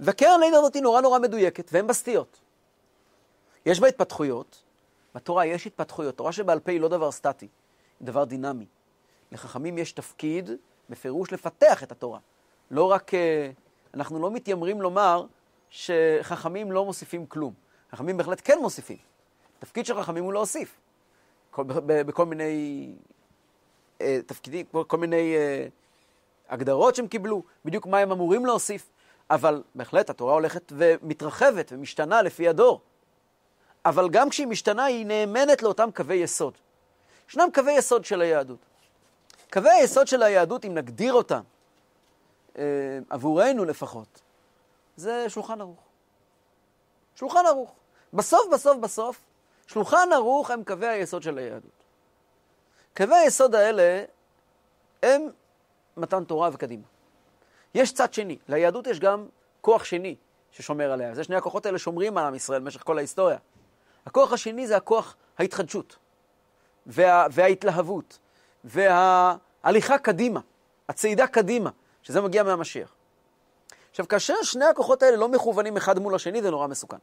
וקרן 0.00 0.40
לייזר 0.40 0.56
הזאת 0.56 0.74
היא 0.74 0.82
נורא 0.82 1.00
נורא 1.00 1.18
מדויקת, 1.18 1.70
ואין 1.72 1.86
בה 1.86 2.00
סטיות. 2.00 2.40
יש 3.66 3.80
בה 3.80 3.88
התפתחויות, 3.88 4.62
בתורה 5.14 5.46
יש 5.46 5.66
התפתחויות. 5.66 6.16
תורה 6.16 6.32
שבעל 6.32 6.60
פה 6.60 6.70
היא 6.72 6.80
לא 6.80 6.88
דבר 6.88 7.10
סטטי, 7.10 7.48
היא 8.00 8.06
דבר 8.06 8.24
דינמי. 8.24 8.66
לחכמים 9.32 9.78
יש 9.78 9.92
תפקיד, 9.92 10.50
בפירוש, 10.90 11.32
לפתח 11.32 11.82
את 11.82 11.92
התורה. 11.92 12.18
לא 12.70 12.90
רק, 12.90 13.14
אה, 13.14 13.50
אנחנו 13.94 14.22
לא 14.22 14.30
מתיימרים 14.30 14.80
לומר 14.80 15.26
שחכמים 15.70 16.72
לא 16.72 16.84
מוסיפים 16.84 17.26
כלום. 17.26 17.54
חכמים 17.92 18.16
בהחלט 18.16 18.40
כן 18.44 18.58
מוסיפים. 18.58 18.96
תפקיד 19.58 19.86
של 19.86 20.02
חכמים 20.02 20.24
הוא 20.24 20.32
להוסיף. 20.32 20.80
כל, 21.50 21.62
בכל 21.86 22.26
מיני 22.26 22.94
אה, 24.00 24.18
תפקידים, 24.26 24.66
כל, 24.86 24.96
מיני 24.96 25.36
אה, 25.36 25.66
הגדרות 26.48 26.94
שהם 26.94 27.06
קיבלו, 27.06 27.42
בדיוק 27.64 27.86
מה 27.86 27.98
הם 27.98 28.12
אמורים 28.12 28.46
להוסיף. 28.46 28.90
אבל 29.30 29.62
בהחלט 29.74 30.10
התורה 30.10 30.34
הולכת 30.34 30.72
ומתרחבת 30.76 31.72
ומשתנה 31.72 32.22
לפי 32.22 32.48
הדור. 32.48 32.80
אבל 33.84 34.08
גם 34.08 34.30
כשהיא 34.30 34.46
משתנה, 34.46 34.84
היא 34.84 35.06
נאמנת 35.06 35.62
לאותם 35.62 35.88
קווי 35.94 36.16
יסוד. 36.16 36.54
ישנם 37.28 37.48
קווי 37.54 37.72
יסוד 37.72 38.04
של 38.04 38.20
היהדות. 38.20 38.71
קווי 39.52 39.70
היסוד 39.70 40.06
של 40.06 40.22
היהדות, 40.22 40.64
אם 40.64 40.74
נגדיר 40.74 41.12
אותם, 41.12 41.40
אה, 42.58 42.62
עבורנו 43.10 43.64
לפחות, 43.64 44.20
זה 44.96 45.24
שולחן 45.28 45.60
ערוך. 45.60 45.80
שולחן 47.16 47.46
ערוך. 47.46 47.72
בסוף, 48.12 48.40
בסוף, 48.52 48.78
בסוף, 48.78 49.20
שולחן 49.66 50.08
ערוך 50.14 50.50
הם 50.50 50.64
קווי 50.64 50.88
היסוד 50.88 51.22
של 51.22 51.38
היהדות. 51.38 51.84
קווי 52.96 53.16
היסוד 53.16 53.54
האלה 53.54 54.04
הם 55.02 55.28
מתן 55.96 56.24
תורה 56.24 56.50
וקדימה. 56.52 56.86
יש 57.74 57.94
צד 57.94 58.14
שני, 58.14 58.38
ליהדות 58.48 58.86
יש 58.86 59.00
גם 59.00 59.26
כוח 59.60 59.84
שני 59.84 60.16
ששומר 60.50 60.92
עליה. 60.92 61.14
זה 61.14 61.24
שני 61.24 61.36
הכוחות 61.36 61.66
האלה 61.66 61.78
שומרים 61.78 62.18
על 62.18 62.24
עם 62.24 62.34
ישראל 62.34 62.60
במשך 62.60 62.82
כל 62.82 62.98
ההיסטוריה. 62.98 63.38
הכוח 64.06 64.32
השני 64.32 64.66
זה 64.66 64.76
הכוח 64.76 65.16
ההתחדשות, 65.38 65.96
וה, 66.86 67.26
וההתלהבות, 67.30 68.18
וההליכה 68.64 69.98
קדימה, 69.98 70.40
הצעידה 70.88 71.26
קדימה, 71.26 71.70
שזה 72.02 72.20
מגיע 72.20 72.42
מהמשיח. 72.42 72.94
עכשיו, 73.90 74.08
כאשר 74.08 74.34
שני 74.42 74.64
הכוחות 74.64 75.02
האלה 75.02 75.16
לא 75.16 75.28
מכוונים 75.28 75.76
אחד 75.76 75.98
מול 75.98 76.14
השני, 76.14 76.42
זה 76.42 76.50
נורא 76.50 76.66
מסוכן. 76.66 76.96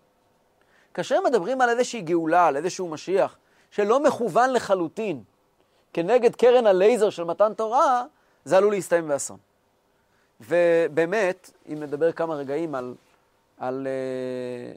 כאשר 0.93 1.19
מדברים 1.21 1.61
על 1.61 1.69
איזושהי 1.69 2.01
גאולה, 2.01 2.47
על 2.47 2.57
איזשהו 2.57 2.87
משיח, 2.87 3.37
שלא 3.71 4.03
מכוון 4.03 4.53
לחלוטין 4.53 5.23
כנגד 5.93 6.35
קרן 6.35 6.67
הלייזר 6.67 7.09
של 7.09 7.23
מתן 7.23 7.53
תורה, 7.53 8.03
זה 8.45 8.57
עלול 8.57 8.73
להסתיים 8.73 9.07
באסון. 9.07 9.37
ובאמת, 10.41 11.51
אם 11.73 11.83
נדבר 11.83 12.11
כמה 12.11 12.35
רגעים 12.35 12.75
על, 12.75 12.95
על, 13.57 13.87
אה, 13.87 14.73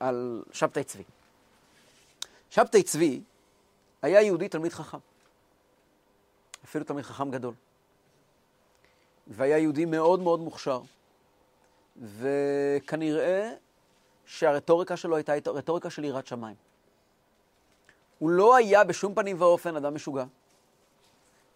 על 0.00 0.42
שבתאי 0.52 0.84
צבי. 0.84 1.02
שבתאי 2.50 2.82
צבי 2.82 3.20
היה 4.02 4.22
יהודי 4.22 4.48
תלמיד 4.48 4.72
חכם, 4.72 4.98
אפילו 6.66 6.84
תלמיד 6.84 7.04
חכם 7.04 7.30
גדול, 7.30 7.54
והיה 9.26 9.58
יהודי 9.58 9.84
מאוד 9.84 10.20
מאוד 10.20 10.40
מוכשר, 10.40 10.80
וכנראה 12.02 13.52
שהרטוריקה 14.26 14.96
שלו 14.96 15.16
הייתה 15.16 15.32
רטוריקה 15.50 15.90
של 15.90 16.04
יראת 16.04 16.26
שמיים. 16.26 16.56
הוא 18.18 18.30
לא 18.30 18.56
היה 18.56 18.84
בשום 18.84 19.14
פנים 19.14 19.40
ואופן 19.40 19.76
אדם 19.76 19.94
משוגע, 19.94 20.24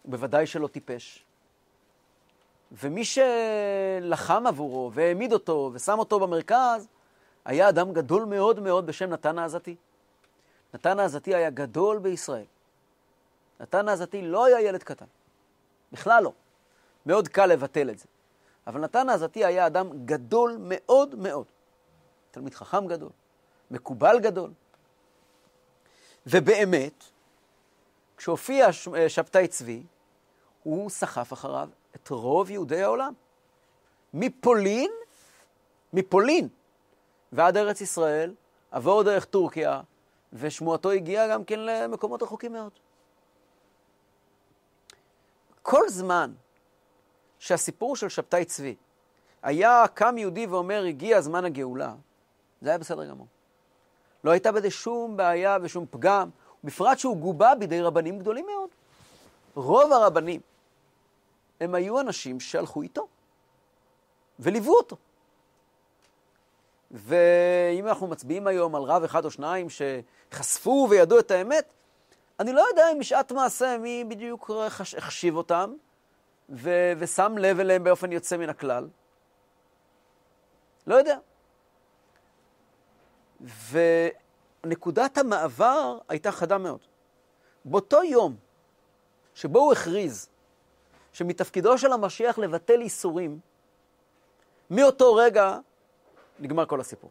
הוא 0.03 0.11
בוודאי 0.11 0.47
שלא 0.47 0.67
טיפש. 0.67 1.25
ומי 2.71 3.03
שלחם 3.05 4.47
עבורו 4.47 4.91
והעמיד 4.93 5.33
אותו 5.33 5.71
ושם 5.73 5.99
אותו 5.99 6.19
במרכז, 6.19 6.87
היה 7.45 7.69
אדם 7.69 7.93
גדול 7.93 8.25
מאוד 8.25 8.59
מאוד 8.59 8.85
בשם 8.85 9.09
נתן 9.09 9.39
העזתי. 9.39 9.75
נתן 10.73 10.99
העזתי 10.99 11.35
היה 11.35 11.49
גדול 11.49 11.99
בישראל. 11.99 12.45
נתן 13.61 13.87
העזתי 13.87 14.21
לא 14.21 14.45
היה 14.45 14.61
ילד 14.61 14.83
קטן, 14.83 15.05
בכלל 15.91 16.23
לא. 16.23 16.33
מאוד 17.05 17.27
קל 17.27 17.45
לבטל 17.45 17.89
את 17.89 17.99
זה. 17.99 18.05
אבל 18.67 18.81
נתן 18.81 19.09
העזתי 19.09 19.45
היה 19.45 19.67
אדם 19.67 20.05
גדול 20.05 20.57
מאוד 20.59 21.15
מאוד. 21.15 21.45
תלמיד 22.31 22.53
חכם 22.53 22.87
גדול, 22.87 23.09
מקובל 23.71 24.19
גדול. 24.19 24.51
ובאמת, 26.27 27.03
כשהופיע 28.17 28.67
אה, 28.95 29.09
שבתאי 29.09 29.47
צבי, 29.47 29.83
הוא 30.63 30.89
סחף 30.89 31.33
אחריו 31.33 31.69
את 31.95 32.09
רוב 32.09 32.49
יהודי 32.49 32.83
העולם. 32.83 33.13
מפולין, 34.13 34.91
מפולין 35.93 36.47
ועד 37.31 37.57
ארץ 37.57 37.81
ישראל, 37.81 38.33
עבור 38.71 39.03
דרך 39.03 39.25
טורקיה, 39.25 39.81
ושמועתו 40.33 40.91
הגיעה 40.91 41.27
גם 41.27 41.43
כן 41.43 41.59
למקומות 41.59 42.23
רחוקים 42.23 42.53
מאוד. 42.53 42.71
כל 45.61 45.89
זמן 45.89 46.33
שהסיפור 47.39 47.95
של 47.95 48.09
שבתאי 48.09 48.45
צבי 48.45 48.75
היה 49.43 49.85
קם 49.93 50.17
יהודי 50.17 50.45
ואומר, 50.45 50.83
הגיע 50.83 51.21
זמן 51.21 51.45
הגאולה, 51.45 51.93
זה 52.61 52.69
היה 52.69 52.77
בסדר 52.77 53.05
גמור. 53.05 53.27
לא 54.23 54.31
הייתה 54.31 54.51
בזה 54.51 54.71
שום 54.71 55.17
בעיה 55.17 55.57
ושום 55.61 55.85
פגם, 55.91 56.29
בפרט 56.63 56.99
שהוא 56.99 57.17
גובה 57.17 57.55
בידי 57.55 57.81
רבנים 57.81 58.19
גדולים 58.19 58.45
מאוד. 58.45 58.69
רוב 59.55 59.91
הרבנים 59.91 60.41
הם 61.61 61.75
היו 61.75 61.99
אנשים 61.99 62.39
שהלכו 62.39 62.81
איתו 62.81 63.07
וליוו 64.39 64.73
אותו. 64.73 64.95
ואם 66.91 67.87
אנחנו 67.87 68.07
מצביעים 68.07 68.47
היום 68.47 68.75
על 68.75 68.83
רב 68.83 69.03
אחד 69.03 69.25
או 69.25 69.31
שניים 69.31 69.67
שחשפו 69.69 70.87
וידעו 70.89 71.19
את 71.19 71.31
האמת, 71.31 71.65
אני 72.39 72.53
לא 72.53 72.61
יודע 72.69 72.91
אם 72.91 72.99
בשעת 72.99 73.31
מעשה 73.31 73.77
מי 73.77 74.03
בדיוק 74.03 74.51
החשיב 74.97 75.35
אותם 75.35 75.73
ו- 76.49 76.93
ושם 76.97 77.35
לב 77.37 77.59
אליהם 77.59 77.83
באופן 77.83 78.11
יוצא 78.11 78.37
מן 78.37 78.49
הכלל. 78.49 78.87
לא 80.87 80.95
יודע. 80.95 81.17
ונקודת 84.63 85.17
המעבר 85.17 85.97
הייתה 86.09 86.31
חדה 86.31 86.57
מאוד. 86.57 86.79
באותו 87.65 88.03
יום 88.03 88.35
שבו 89.35 89.59
הוא 89.59 89.71
הכריז 89.73 90.29
שמתפקידו 91.13 91.77
של 91.77 91.91
המשיח 91.91 92.37
לבטל 92.37 92.81
איסורים, 92.81 93.39
מאותו 94.69 95.15
רגע 95.15 95.57
נגמר 96.39 96.65
כל 96.65 96.79
הסיפור. 96.81 97.09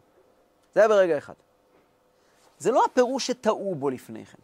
זה 0.74 0.80
היה 0.80 0.88
ברגע 0.88 1.18
אחד. 1.18 1.34
זה 2.58 2.70
לא 2.70 2.84
הפירוש 2.84 3.26
שטעו 3.26 3.74
בו 3.74 3.90
לפני 3.90 4.26
כן. 4.26 4.38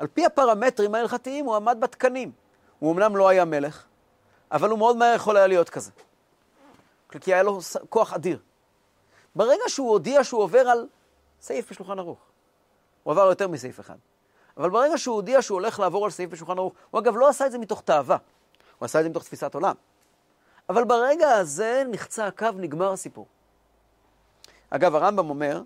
על 0.00 0.06
פי 0.06 0.26
הפרמטרים 0.26 0.94
ההלכתיים 0.94 1.44
הוא 1.44 1.56
עמד 1.56 1.76
בתקנים. 1.80 2.32
הוא 2.78 2.92
אמנם 2.92 3.16
לא 3.16 3.28
היה 3.28 3.44
מלך, 3.44 3.84
אבל 4.52 4.70
הוא 4.70 4.78
מאוד 4.78 4.96
מהר 4.96 5.14
יכול 5.14 5.36
היה 5.36 5.46
להיות 5.46 5.70
כזה. 5.70 5.90
כי 7.20 7.34
היה 7.34 7.42
לו 7.42 7.58
כוח 7.88 8.12
אדיר. 8.12 8.38
ברגע 9.34 9.62
שהוא 9.68 9.90
הודיע 9.90 10.24
שהוא 10.24 10.42
עובר 10.42 10.68
על 10.68 10.86
סעיף 11.40 11.70
בשולחן 11.70 11.98
ערוך, 11.98 12.18
הוא 13.02 13.12
עבר 13.12 13.26
יותר 13.26 13.48
מסעיף 13.48 13.80
אחד. 13.80 13.94
אבל 14.56 14.70
ברגע 14.70 14.98
שהוא 14.98 15.14
הודיע 15.14 15.42
שהוא 15.42 15.54
הולך 15.54 15.80
לעבור 15.80 16.04
על 16.04 16.10
סעיף 16.10 16.30
בשולחן 16.30 16.58
ערוך, 16.58 16.72
הוא 16.90 17.00
אגב 17.00 17.16
לא 17.16 17.28
עשה 17.28 17.46
את 17.46 17.52
זה 17.52 17.58
מתוך 17.58 17.80
תאווה, 17.80 18.16
הוא 18.78 18.84
עשה 18.84 18.98
את 18.98 19.04
זה 19.04 19.10
מתוך 19.10 19.24
תפיסת 19.24 19.54
עולם. 19.54 19.74
אבל 20.68 20.84
ברגע 20.84 21.30
הזה 21.30 21.82
נחצה 21.90 22.26
הקו, 22.26 22.48
נגמר 22.56 22.92
הסיפור. 22.92 23.26
אגב, 24.70 24.94
הרמב"ם 24.94 25.30
אומר, 25.30 25.62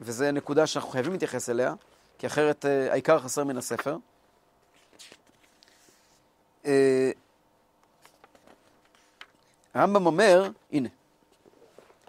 וזו 0.00 0.32
נקודה 0.32 0.66
שאנחנו 0.66 0.90
חייבים 0.90 1.12
להתייחס 1.12 1.50
אליה, 1.50 1.74
כי 2.18 2.26
אחרת 2.26 2.66
אה, 2.66 2.92
העיקר 2.92 3.20
חסר 3.20 3.44
מן 3.44 3.56
הספר. 3.56 3.96
אה, 6.66 7.10
הרמב"ם 9.74 10.06
אומר, 10.06 10.50
הנה, 10.72 10.88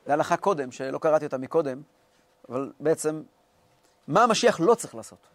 זו 0.05 0.13
הלכה 0.13 0.37
קודם, 0.37 0.71
שלא 0.71 0.97
קראתי 0.97 1.25
אותה 1.25 1.37
מקודם, 1.37 1.81
אבל 2.49 2.71
בעצם, 2.79 3.23
מה 4.07 4.23
המשיח 4.23 4.59
לא 4.59 4.75
צריך 4.75 4.95
לעשות? 4.95 5.27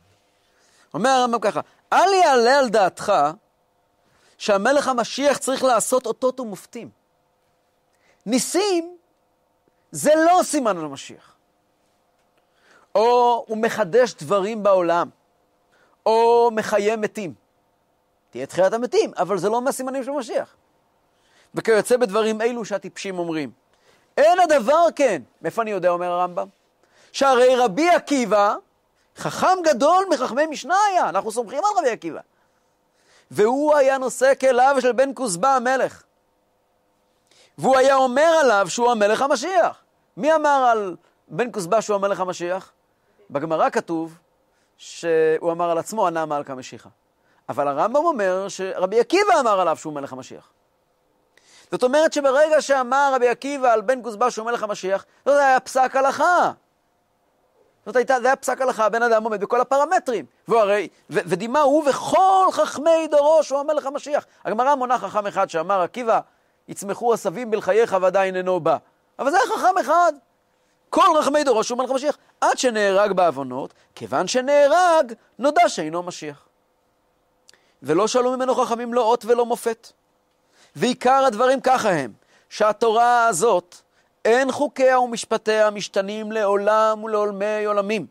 אומר 0.95 1.11
הרמב"ם 1.11 1.41
ככה, 1.41 1.61
אל 1.93 2.13
יעלה 2.13 2.59
על 2.59 2.69
דעתך 2.69 3.13
שהמלך 4.39 4.89
המשיח 4.89 5.39
צריך 5.39 5.65
לעשות 5.65 6.07
אותות 6.07 6.41
ומופתים. 6.41 6.91
ניסים 8.27 8.97
זה 9.93 10.13
לא 10.27 10.41
סימן 10.43 10.79
על 10.79 10.85
המשיח. 10.85 11.34
או 12.94 13.44
הוא 13.48 13.59
מחדש 13.59 14.14
דברים 14.14 14.62
בעולם, 14.62 15.09
או 16.07 16.50
מחיה 16.52 16.96
מתים. 16.96 17.35
תהיה 18.30 18.46
תחיית 18.46 18.72
המתים, 18.72 19.12
אבל 19.16 19.38
זה 19.38 19.48
לא 19.48 19.62
מהסימנים 19.62 20.04
של 20.04 20.11
משיח. 20.11 20.57
וכיוצא 21.54 21.96
בדברים 21.96 22.40
אלו 22.40 22.64
שהטיפשים 22.64 23.18
אומרים. 23.18 23.50
אין 24.16 24.40
הדבר 24.40 24.87
כן. 24.96 25.22
מאיפה 25.42 25.62
אני 25.62 25.70
יודע, 25.70 25.88
אומר 25.88 26.11
הרמב"ם? 26.11 26.48
שהרי 27.12 27.57
רבי 27.57 27.88
עקיבא, 27.90 28.57
חכם 29.16 29.59
גדול 29.64 30.07
מחכמי 30.11 30.46
משנה 30.46 30.76
היה, 30.90 31.09
אנחנו 31.09 31.33
סומכים 31.33 31.59
על 31.59 31.78
רבי 31.78 31.90
עקיבא. 31.90 32.20
והוא 33.30 33.74
היה 33.74 33.98
נושא 33.98 34.33
כליו 34.40 34.76
של 34.80 34.92
בן 34.92 35.11
כוסבא 35.14 35.57
המלך. 35.57 36.02
והוא 37.59 37.76
היה 37.76 37.96
אומר 37.96 38.38
עליו 38.40 38.66
שהוא 38.68 38.90
המלך 38.90 39.22
המשיח. 39.22 39.83
מי 40.16 40.35
אמר 40.35 40.68
על 40.70 40.96
בן 41.28 41.52
כוסבא 41.52 41.80
שהוא 41.80 41.94
המלך 41.94 42.20
המשיח? 42.20 42.72
בגמרא 43.31 43.71
כתוב 43.71 44.19
שהוא 44.77 45.53
אמר 45.53 45.71
על 45.71 45.79
עצמו, 45.79 46.07
ענה 46.07 46.27
מלכה 46.27 46.55
משיחה. 46.55 46.89
אבל 47.49 47.69
הרמב"ם 47.69 48.05
אומר 48.05 48.49
שרבי 48.49 49.01
עקיבא 49.01 49.41
אמר 49.41 49.61
עליו 49.61 49.77
שהוא 49.77 49.93
מלך 49.93 50.13
המשיח. 50.13 50.51
זאת 51.71 51.83
אומרת 51.83 52.13
שברגע 52.13 52.61
שאמר 52.61 53.13
רבי 53.15 53.29
עקיבא 53.29 53.73
על 53.73 53.81
בן 53.81 54.03
כוסבא 54.03 54.31
שהוא 54.31 54.47
מלך 54.47 54.63
המשיח, 54.63 55.05
זה 55.25 55.47
היה 55.47 55.61
פסק 55.61 55.97
הלכה. 55.97 56.53
זאת 57.87 57.97
הייתה, 57.97 58.21
זה 58.21 58.27
היה 58.27 58.37
פסק 58.37 58.61
הלכה, 58.61 58.87
הבן 58.87 59.03
אדם 59.03 59.25
עומד 59.25 59.41
בכל 59.41 59.61
הפרמטרים. 59.61 60.25
והרי, 60.49 60.89
ו, 61.11 61.19
ודימה 61.27 61.61
הוא 61.61 61.89
וכל 61.89 62.49
חכמי 62.53 63.09
דורו 63.11 63.43
שהוא 63.43 63.61
המלך 63.61 63.87
המשיח. 63.87 64.27
הגמרא 64.45 64.75
מונה 64.75 64.99
חכם 64.99 65.27
אחד 65.27 65.51
שאמר, 65.51 65.81
עקיבא, 65.81 66.21
יצמחו 66.69 67.13
עשבים 67.13 67.51
בלחייך 67.51 67.97
ועדיין 68.01 68.37
אינו 68.37 68.61
בא. 68.61 68.77
אבל 69.19 69.31
זה 69.31 69.37
היה 69.37 69.47
חכם 69.47 69.79
אחד. 69.81 70.13
כל 70.90 71.07
רחמי 71.18 71.44
דורו 71.44 71.64
שהוא 71.64 71.79
מלך 71.79 71.90
המשיח, 71.90 72.16
עד 72.40 72.59
שנהרג 72.59 73.12
בעוונות, 73.12 73.75
כיוון 73.94 74.27
שנהרג, 74.27 75.12
נודע 75.38 75.68
שאינו 75.68 76.03
משיח. 76.03 76.49
ולא 77.83 78.09
שאלו 78.09 78.37
ממנו 78.37 78.55
חכמים 78.55 78.94
לא 78.94 79.03
אות 79.03 79.25
ולא 79.25 79.47
מופת. 79.47 79.88
ועיקר 80.77 81.25
הדברים 81.27 81.61
ככה 81.61 81.90
הם, 81.90 82.12
שהתורה 82.49 83.27
הזאת, 83.27 83.77
אין 84.25 84.53
חוקיה 84.53 85.01
ומשפטיה 85.01 85.70
משתנים 85.70 86.33
לעולם 86.33 87.05
ולעולמי 87.05 87.64
עולמים, 87.64 88.07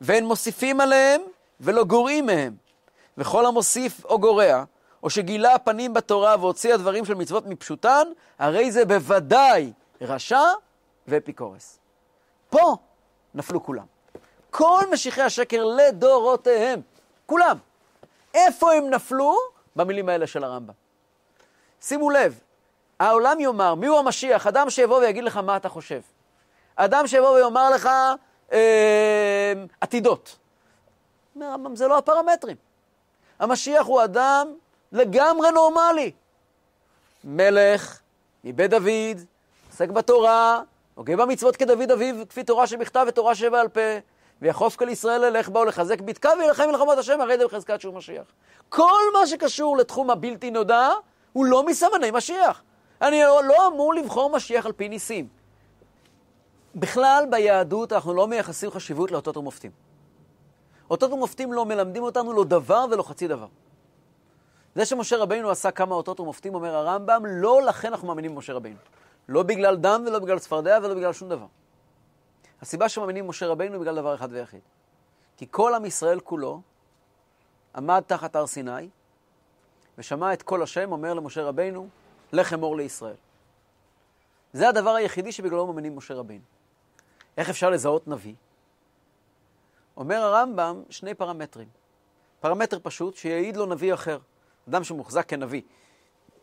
ואין 0.00 0.26
מוסיפים 0.26 0.80
עליהם 0.80 1.20
ולא 1.60 1.84
גורעים 1.84 2.26
מהם. 2.26 2.56
וכל 3.18 3.46
המוסיף 3.46 4.04
או 4.04 4.18
גורע, 4.18 4.64
או 5.02 5.10
שגילה 5.10 5.58
פנים 5.58 5.94
בתורה 5.94 6.36
והוציא 6.40 6.74
הדברים 6.74 7.04
של 7.04 7.14
מצוות 7.14 7.46
מפשוטן, 7.46 8.08
הרי 8.38 8.72
זה 8.72 8.84
בוודאי 8.84 9.72
רשע 10.00 10.42
ואפיקורס. 11.08 11.79
פה 12.50 12.76
נפלו 13.34 13.62
כולם. 13.62 13.84
כל 14.50 14.84
משיחי 14.92 15.22
השקר 15.22 15.64
לדורותיהם, 15.64 16.80
כולם. 17.26 17.56
איפה 18.34 18.72
הם 18.72 18.90
נפלו? 18.90 19.36
במילים 19.76 20.08
האלה 20.08 20.26
של 20.26 20.44
הרמב"ם. 20.44 20.74
שימו 21.80 22.10
לב, 22.10 22.40
העולם 22.98 23.40
יאמר, 23.40 23.74
מיהו 23.74 23.98
המשיח? 23.98 24.46
אדם 24.46 24.70
שיבוא 24.70 24.98
ויגיד 24.98 25.24
לך 25.24 25.36
מה 25.36 25.56
אתה 25.56 25.68
חושב. 25.68 26.00
אדם 26.76 27.06
שיבוא 27.06 27.30
ויאמר 27.30 27.70
לך 27.70 27.88
אה, 28.52 29.52
עתידות. 29.80 30.36
אומר 31.34 31.46
הרמב"ם, 31.46 31.76
זה 31.76 31.88
לא 31.88 31.98
הפרמטרים. 31.98 32.56
המשיח 33.38 33.86
הוא 33.86 34.04
אדם 34.04 34.54
לגמרי 34.92 35.50
נורמלי. 35.50 36.12
מלך, 37.24 38.00
מבית 38.44 38.70
דוד, 38.70 39.24
עוסק 39.70 39.88
בתורה, 39.88 40.62
הוגה 41.00 41.16
במצוות 41.16 41.56
כדוד 41.56 41.90
אביו, 41.90 42.14
כפי 42.28 42.44
תורה 42.44 42.66
שבכתב 42.66 43.04
ותורה 43.08 43.34
שבעל 43.34 43.68
פה, 43.68 43.80
ויחוף 44.42 44.76
כל 44.76 44.88
ישראל 44.88 45.24
אלך 45.24 45.48
בה 45.48 45.60
ולחזק 45.60 46.00
בתקה 46.00 46.30
וילחם 46.38 46.68
מלחמות 46.70 46.98
השם, 46.98 47.20
הרי 47.20 47.38
זה 47.38 47.46
בחזקת 47.46 47.80
שהוא 47.80 47.94
משיח. 47.94 48.24
כל 48.68 49.02
מה 49.12 49.26
שקשור 49.26 49.76
לתחום 49.76 50.10
הבלתי 50.10 50.50
נודע, 50.50 50.88
הוא 51.32 51.44
לא 51.44 51.66
מסמני 51.66 52.10
משיח. 52.10 52.62
אני 53.02 53.22
לא, 53.22 53.44
לא 53.44 53.66
אמור 53.66 53.94
לבחור 53.94 54.30
משיח 54.30 54.66
על 54.66 54.72
פי 54.72 54.88
ניסים. 54.88 55.28
בכלל, 56.74 57.24
ביהדות 57.30 57.92
אנחנו 57.92 58.14
לא 58.14 58.28
מייחסים 58.28 58.70
חשיבות 58.70 59.10
לאותות 59.10 59.36
ומופתים. 59.36 59.70
אותות 60.90 61.12
ומופתים 61.12 61.52
לא 61.52 61.66
מלמדים 61.66 62.02
אותנו 62.02 62.32
לא 62.32 62.44
דבר 62.44 62.84
ולא 62.90 63.02
חצי 63.02 63.28
דבר. 63.28 63.46
זה 64.74 64.84
שמשה 64.84 65.16
רבינו 65.16 65.50
עשה 65.50 65.70
כמה 65.70 65.94
אותות 65.94 66.20
ומופתים, 66.20 66.54
אומר 66.54 66.76
הרמב"ם, 66.76 67.22
לא 67.26 67.62
לכן 67.62 67.88
אנחנו 67.88 68.08
מאמינים 68.08 68.34
במשה 68.34 68.52
רבינו. 68.52 68.78
לא 69.28 69.42
בגלל 69.42 69.76
דם 69.76 70.04
ולא 70.06 70.18
בגלל 70.18 70.38
צפרדע 70.38 70.78
ולא 70.82 70.94
בגלל 70.94 71.12
שום 71.12 71.28
דבר. 71.28 71.46
הסיבה 72.62 72.88
שמאמינים 72.88 73.26
במשה 73.26 73.46
רבינו 73.46 73.74
היא 73.74 73.80
בגלל 73.80 73.96
דבר 73.96 74.14
אחד 74.14 74.28
ויחיד. 74.32 74.60
כי 75.36 75.46
כל 75.50 75.74
עם 75.74 75.84
ישראל 75.84 76.20
כולו 76.20 76.60
עמד 77.74 78.02
תחת 78.06 78.36
הר 78.36 78.46
סיני 78.46 78.88
ושמע 79.98 80.32
את 80.32 80.42
קול 80.42 80.62
השם 80.62 80.92
אומר 80.92 81.14
למשה 81.14 81.42
רבינו, 81.42 81.88
לך 82.32 82.52
אמור 82.52 82.76
לישראל. 82.76 83.14
זה 84.52 84.68
הדבר 84.68 84.90
היחידי 84.90 85.32
שבגללו 85.32 85.66
מאמינים 85.66 85.96
משה 85.96 86.14
רבינו. 86.14 86.44
איך 87.36 87.50
אפשר 87.50 87.70
לזהות 87.70 88.08
נביא? 88.08 88.34
אומר 89.96 90.16
הרמב"ם 90.16 90.82
שני 90.90 91.14
פרמטרים. 91.14 91.68
פרמטר 92.40 92.78
פשוט, 92.82 93.14
שיעיד 93.14 93.56
לו 93.56 93.66
נביא 93.66 93.94
אחר. 93.94 94.18
אדם 94.68 94.84
שמוחזק 94.84 95.28
כנביא 95.28 95.62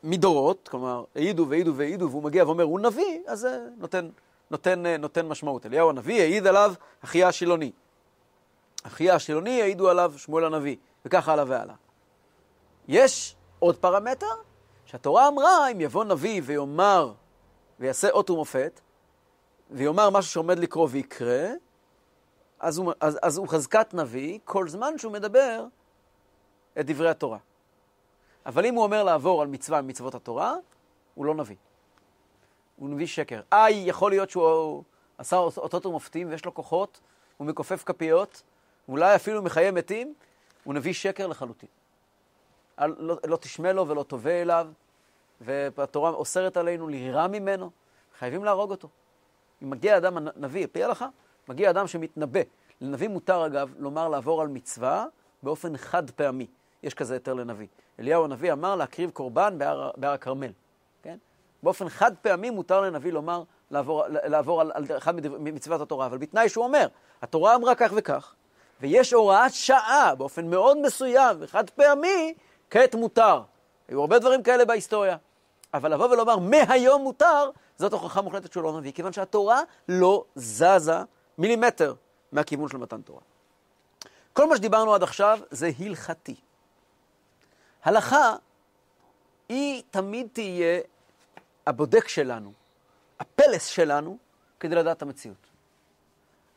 מדורות, 0.03 0.67
כלומר, 0.67 1.03
העידו 1.15 1.45
והעידו 1.49 1.75
והעידו, 1.75 2.10
והוא 2.10 2.23
מגיע 2.23 2.45
ואומר, 2.45 2.63
הוא 2.63 2.79
נביא, 2.79 3.19
אז 3.27 3.39
זה 3.39 3.67
נותן, 3.77 4.10
נותן, 4.51 4.86
נותן 4.86 5.27
משמעות. 5.27 5.65
אליהו 5.65 5.89
הנביא 5.89 6.21
העיד 6.21 6.47
עליו 6.47 6.73
אחיה 7.03 7.27
השילוני. 7.27 7.71
אחיה 8.83 9.15
השילוני 9.15 9.62
העידו 9.62 9.89
עליו 9.89 10.13
שמואל 10.17 10.45
הנביא, 10.45 10.75
וכך 11.05 11.29
הלאה 11.29 11.45
והלאה. 11.47 11.75
יש 12.88 13.36
עוד 13.60 13.77
פרמטר, 13.77 14.36
שהתורה 14.86 15.27
אמרה, 15.27 15.71
אם 15.71 15.81
יבוא 15.81 16.03
נביא 16.03 16.41
ויאמר, 16.45 17.13
ויעשה 17.79 18.10
אות 18.10 18.29
ומופת, 18.29 18.79
ויאמר 19.71 20.10
משהו 20.10 20.31
שעומד 20.31 20.60
לקרוא 20.60 20.88
ויקרה, 20.91 21.47
אז 22.60 22.77
הוא, 22.77 22.93
אז, 22.99 23.19
אז 23.21 23.38
הוא 23.38 23.47
חזקת 23.47 23.93
נביא 23.93 24.39
כל 24.45 24.69
זמן 24.69 24.97
שהוא 24.97 25.13
מדבר 25.13 25.65
את 26.79 26.86
דברי 26.86 27.10
התורה. 27.10 27.38
אבל 28.47 28.65
אם 28.65 28.75
הוא 28.75 28.83
אומר 28.83 29.03
לעבור 29.03 29.41
על 29.41 29.47
מצווה 29.47 29.81
ממצוות 29.81 30.15
התורה, 30.15 30.55
הוא 31.15 31.25
לא 31.25 31.36
נביא. 31.36 31.55
הוא 32.75 32.89
נביא 32.89 33.07
שקר. 33.07 33.41
איי, 33.51 33.83
יכול 33.86 34.12
להיות 34.12 34.29
שהוא 34.29 34.83
עשה 35.17 35.36
אותות 35.38 35.86
ומופתים 35.86 36.29
ויש 36.29 36.45
לו 36.45 36.53
כוחות, 36.53 36.99
הוא 37.38 37.47
מכופף 37.47 37.83
כפיות, 37.86 38.43
אולי 38.89 39.15
אפילו 39.15 39.41
מחיי 39.41 39.71
מתים, 39.71 40.13
הוא 40.63 40.73
נביא 40.73 40.93
שקר 40.93 41.27
לחלוטין. 41.27 41.69
אל, 42.79 42.95
לא, 42.97 43.17
לא 43.25 43.38
תשמע 43.38 43.73
לו 43.73 43.88
ולא 43.88 44.03
תובע 44.03 44.41
אליו, 44.41 44.67
והתורה 45.41 46.10
אוסרת 46.10 46.57
עלינו 46.57 46.88
ליראה 46.88 47.27
ממנו, 47.27 47.69
חייבים 48.19 48.43
להרוג 48.43 48.71
אותו. 48.71 48.88
אם 49.63 49.69
מגיע 49.69 49.97
אדם, 49.97 50.17
נביא, 50.36 50.67
פי 50.71 50.83
הלכה, 50.83 51.07
מגיע 51.47 51.69
אדם 51.69 51.88
שמתנבא. 51.88 52.39
לנביא 52.81 53.07
מותר, 53.07 53.45
אגב, 53.45 53.73
לומר 53.77 54.07
לעבור 54.07 54.41
על 54.41 54.47
מצווה 54.47 55.05
באופן 55.43 55.77
חד 55.77 56.12
פעמי. 56.12 56.47
יש 56.83 56.93
כזה 56.93 57.13
היתר 57.13 57.33
לנביא. 57.33 57.67
אליהו 57.99 58.23
הנביא 58.23 58.51
אמר 58.51 58.75
להקריב 58.75 59.10
קורבן 59.10 59.57
בהר 59.97 60.12
הכרמל. 60.13 60.51
כן? 61.03 61.17
באופן 61.63 61.89
חד 61.89 62.12
פעמי 62.21 62.49
מותר 62.49 62.81
לנביא 62.81 63.12
לומר, 63.12 63.43
לעבור, 63.71 64.03
לעבור 64.07 64.62
על, 64.62 64.71
על 64.73 64.86
אחד 64.97 65.15
ממצוות 65.15 65.81
התורה, 65.81 66.05
אבל 66.05 66.17
בתנאי 66.17 66.49
שהוא 66.49 66.63
אומר, 66.65 66.88
התורה 67.21 67.55
אמרה 67.55 67.75
כך 67.75 67.91
וכך, 67.95 68.33
ויש 68.81 69.13
הוראת 69.13 69.53
שעה 69.53 70.15
באופן 70.15 70.49
מאוד 70.49 70.77
מסוים 70.81 71.38
וחד 71.39 71.69
פעמי, 71.69 72.33
כעת 72.69 72.95
מותר. 72.95 73.41
היו 73.88 74.01
הרבה 74.01 74.19
דברים 74.19 74.43
כאלה 74.43 74.65
בהיסטוריה. 74.65 75.17
אבל 75.73 75.93
לבוא 75.93 76.10
ולומר, 76.10 76.38
מהיום 76.38 77.01
מותר, 77.01 77.49
זאת 77.77 77.93
הוכחה 77.93 78.21
מוחלטת 78.21 78.53
שהוא 78.53 78.63
לא 78.63 78.77
נביא, 78.79 78.91
כיוון 78.91 79.13
שהתורה 79.13 79.62
לא 79.89 80.23
זזה 80.36 80.97
מילימטר 81.38 81.93
מהכיוון 82.31 82.69
של 82.69 82.77
מתן 82.77 83.01
תורה. 83.01 83.21
כל 84.33 84.49
מה 84.49 84.57
שדיברנו 84.57 84.93
עד 84.93 85.03
עכשיו 85.03 85.39
זה 85.51 85.71
הלכתי. 85.79 86.36
הלכה 87.88 88.36
היא 89.50 89.84
תמיד 89.91 90.28
תהיה 90.34 90.82
הבודק 91.67 92.08
שלנו, 92.08 92.54
הפלס 93.19 93.65
שלנו, 93.65 94.17
כדי 94.60 94.76
לדעת 94.76 94.97
את 94.97 95.02
המציאות. 95.02 95.47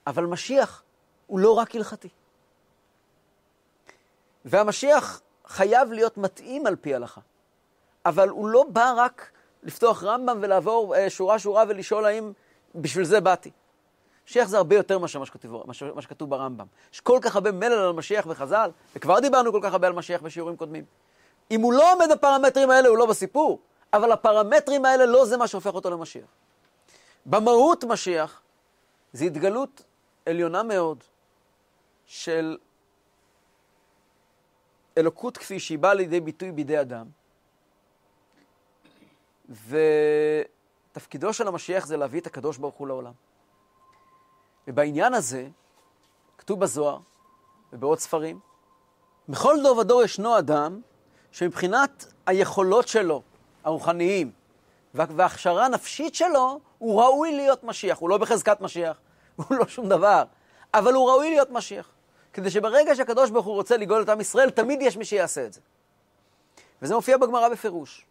אבל 0.06 0.24
משיח 0.24 0.82
הוא 1.26 1.40
לא 1.40 1.52
רק 1.52 1.74
הלכתי. 1.74 2.08
והמשיח 4.44 5.20
חייב 5.46 5.92
להיות 5.92 6.16
מתאים 6.18 6.66
על 6.66 6.76
פי 6.76 6.94
הלכה. 6.94 7.20
אבל 8.06 8.28
הוא 8.28 8.48
לא 8.48 8.64
בא 8.72 8.94
רק 8.96 9.30
לפתוח 9.62 10.04
רמב"ם 10.04 10.38
ולעבור 10.40 10.96
אה, 10.96 11.10
שורה-שורה 11.10 11.64
ולשאול 11.68 12.04
האם 12.04 12.32
בשביל 12.74 13.04
זה 13.04 13.20
באתי. 13.20 13.50
משיח 14.26 14.48
זה 14.48 14.56
הרבה 14.56 14.76
יותר 14.76 14.98
מאשר 14.98 15.18
מה 15.94 16.02
שכתוב 16.02 16.30
ברמב"ם. 16.30 16.66
יש 16.92 17.00
כל 17.00 17.18
כך 17.22 17.34
הרבה 17.34 17.52
מלל 17.52 17.72
על 17.72 17.92
משיח 17.92 18.26
וחז"ל, 18.28 18.70
וכבר 18.96 19.20
דיברנו 19.20 19.52
כל 19.52 19.60
כך 19.62 19.72
הרבה 19.72 19.86
על 19.86 19.92
משיח 19.92 20.22
בשיעורים 20.22 20.56
קודמים. 20.56 20.84
אם 21.50 21.60
הוא 21.60 21.72
לא 21.72 21.92
עומד 21.92 22.06
בפרמטרים 22.12 22.70
האלה, 22.70 22.88
הוא 22.88 22.98
לא 22.98 23.06
בסיפור, 23.06 23.60
אבל 23.92 24.12
הפרמטרים 24.12 24.84
האלה 24.84 25.06
לא 25.06 25.24
זה 25.24 25.36
מה 25.36 25.48
שהופך 25.48 25.74
אותו 25.74 25.90
למשיח. 25.90 26.28
במהות 27.26 27.84
משיח 27.84 28.42
זה 29.12 29.24
התגלות 29.24 29.82
עליונה 30.26 30.62
מאוד 30.62 31.04
של 32.06 32.58
אלוקות 34.98 35.36
כפי 35.36 35.60
שהיא 35.60 35.78
באה 35.78 35.94
לידי 35.94 36.20
ביטוי 36.20 36.52
בידי 36.52 36.80
אדם, 36.80 37.06
ותפקידו 40.92 41.32
של 41.32 41.48
המשיח 41.48 41.86
זה 41.86 41.96
להביא 41.96 42.20
את 42.20 42.26
הקדוש 42.26 42.58
ברוך 42.58 42.74
הוא 42.74 42.88
לעולם. 42.88 43.12
ובעניין 44.68 45.14
הזה, 45.14 45.48
כתוב 46.38 46.60
בזוהר 46.60 46.98
ובעוד 47.72 47.98
ספרים, 47.98 48.40
בכל 49.28 49.56
דור 49.62 49.78
ודור 49.78 50.02
ישנו 50.02 50.38
אדם 50.38 50.80
שמבחינת 51.32 52.12
היכולות 52.26 52.88
שלו, 52.88 53.22
הרוחניים, 53.64 54.30
וההכשרה 54.94 55.66
הנפשית 55.66 56.14
שלו, 56.14 56.60
הוא 56.78 57.02
ראוי 57.02 57.36
להיות 57.36 57.64
משיח. 57.64 57.98
הוא 57.98 58.10
לא 58.10 58.18
בחזקת 58.18 58.60
משיח, 58.60 58.96
הוא 59.36 59.56
לא 59.56 59.68
שום 59.68 59.88
דבר, 59.88 60.24
אבל 60.74 60.94
הוא 60.94 61.10
ראוי 61.10 61.30
להיות 61.30 61.50
משיח. 61.50 61.90
כדי 62.32 62.50
שברגע 62.50 62.94
שהקדוש 62.94 63.30
ברוך 63.30 63.46
הוא 63.46 63.54
רוצה 63.54 63.76
לגאול 63.76 64.02
את 64.02 64.08
עם 64.08 64.20
ישראל, 64.20 64.50
תמיד 64.50 64.82
יש 64.82 64.96
מי 64.96 65.04
שיעשה 65.04 65.46
את 65.46 65.52
זה. 65.52 65.60
וזה 66.82 66.94
מופיע 66.94 67.16
בגמרא 67.16 67.48
בפירוש. 67.48 68.06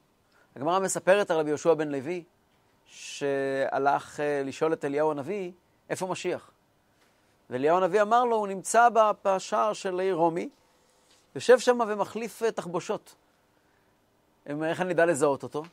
הגמרא 0.56 0.80
מספרת 0.80 1.32
על 1.32 1.38
רבי 1.38 1.50
יהושע 1.50 1.74
בן 1.74 1.90
לוי, 1.90 2.24
שהלך 2.86 4.20
אה, 4.20 4.42
לשאול 4.46 4.74
את 4.74 4.86
אליהו 4.86 5.12
הנביא, 5.12 5.52
איפה 5.90 6.08
משיח? 6.08 6.52
ואליהו 7.50 7.78
הנביא 7.78 8.02
אמר 8.02 8.24
לו, 8.24 8.36
הוא 8.36 8.48
נמצא 8.48 8.88
בשער 9.26 9.74
של 9.74 10.00
העיר 10.00 10.16
רומי, 10.16 10.50
יושב 11.36 11.60
שם 11.60 11.80
ומחליף 11.88 12.44
אה, 12.44 12.52
תחבושות. 12.52 13.15
איך 14.63 14.82
אני 14.82 14.94
אדע 14.94 15.06
לזהות 15.06 15.44
אותו? 15.44 15.63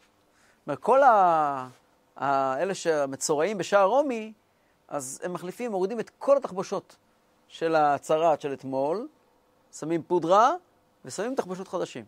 כל 0.81 1.03
ה... 1.03 1.69
האלה 2.17 2.75
שהמצורעים 2.75 3.59
בשער 3.59 3.85
רומי, 3.85 4.33
אז 4.89 5.21
הם 5.23 5.33
מחליפים, 5.33 5.71
מורידים 5.71 6.01
את 6.01 6.11
כל 6.19 6.37
התחבושות 6.37 6.97
של 7.49 7.75
הצרעת 7.75 8.41
של 8.41 8.53
אתמול, 8.53 9.09
שמים 9.73 10.03
פודרה 10.03 10.53
ושמים 11.05 11.35
תחבושות 11.35 11.69
חדשים. 11.69 12.05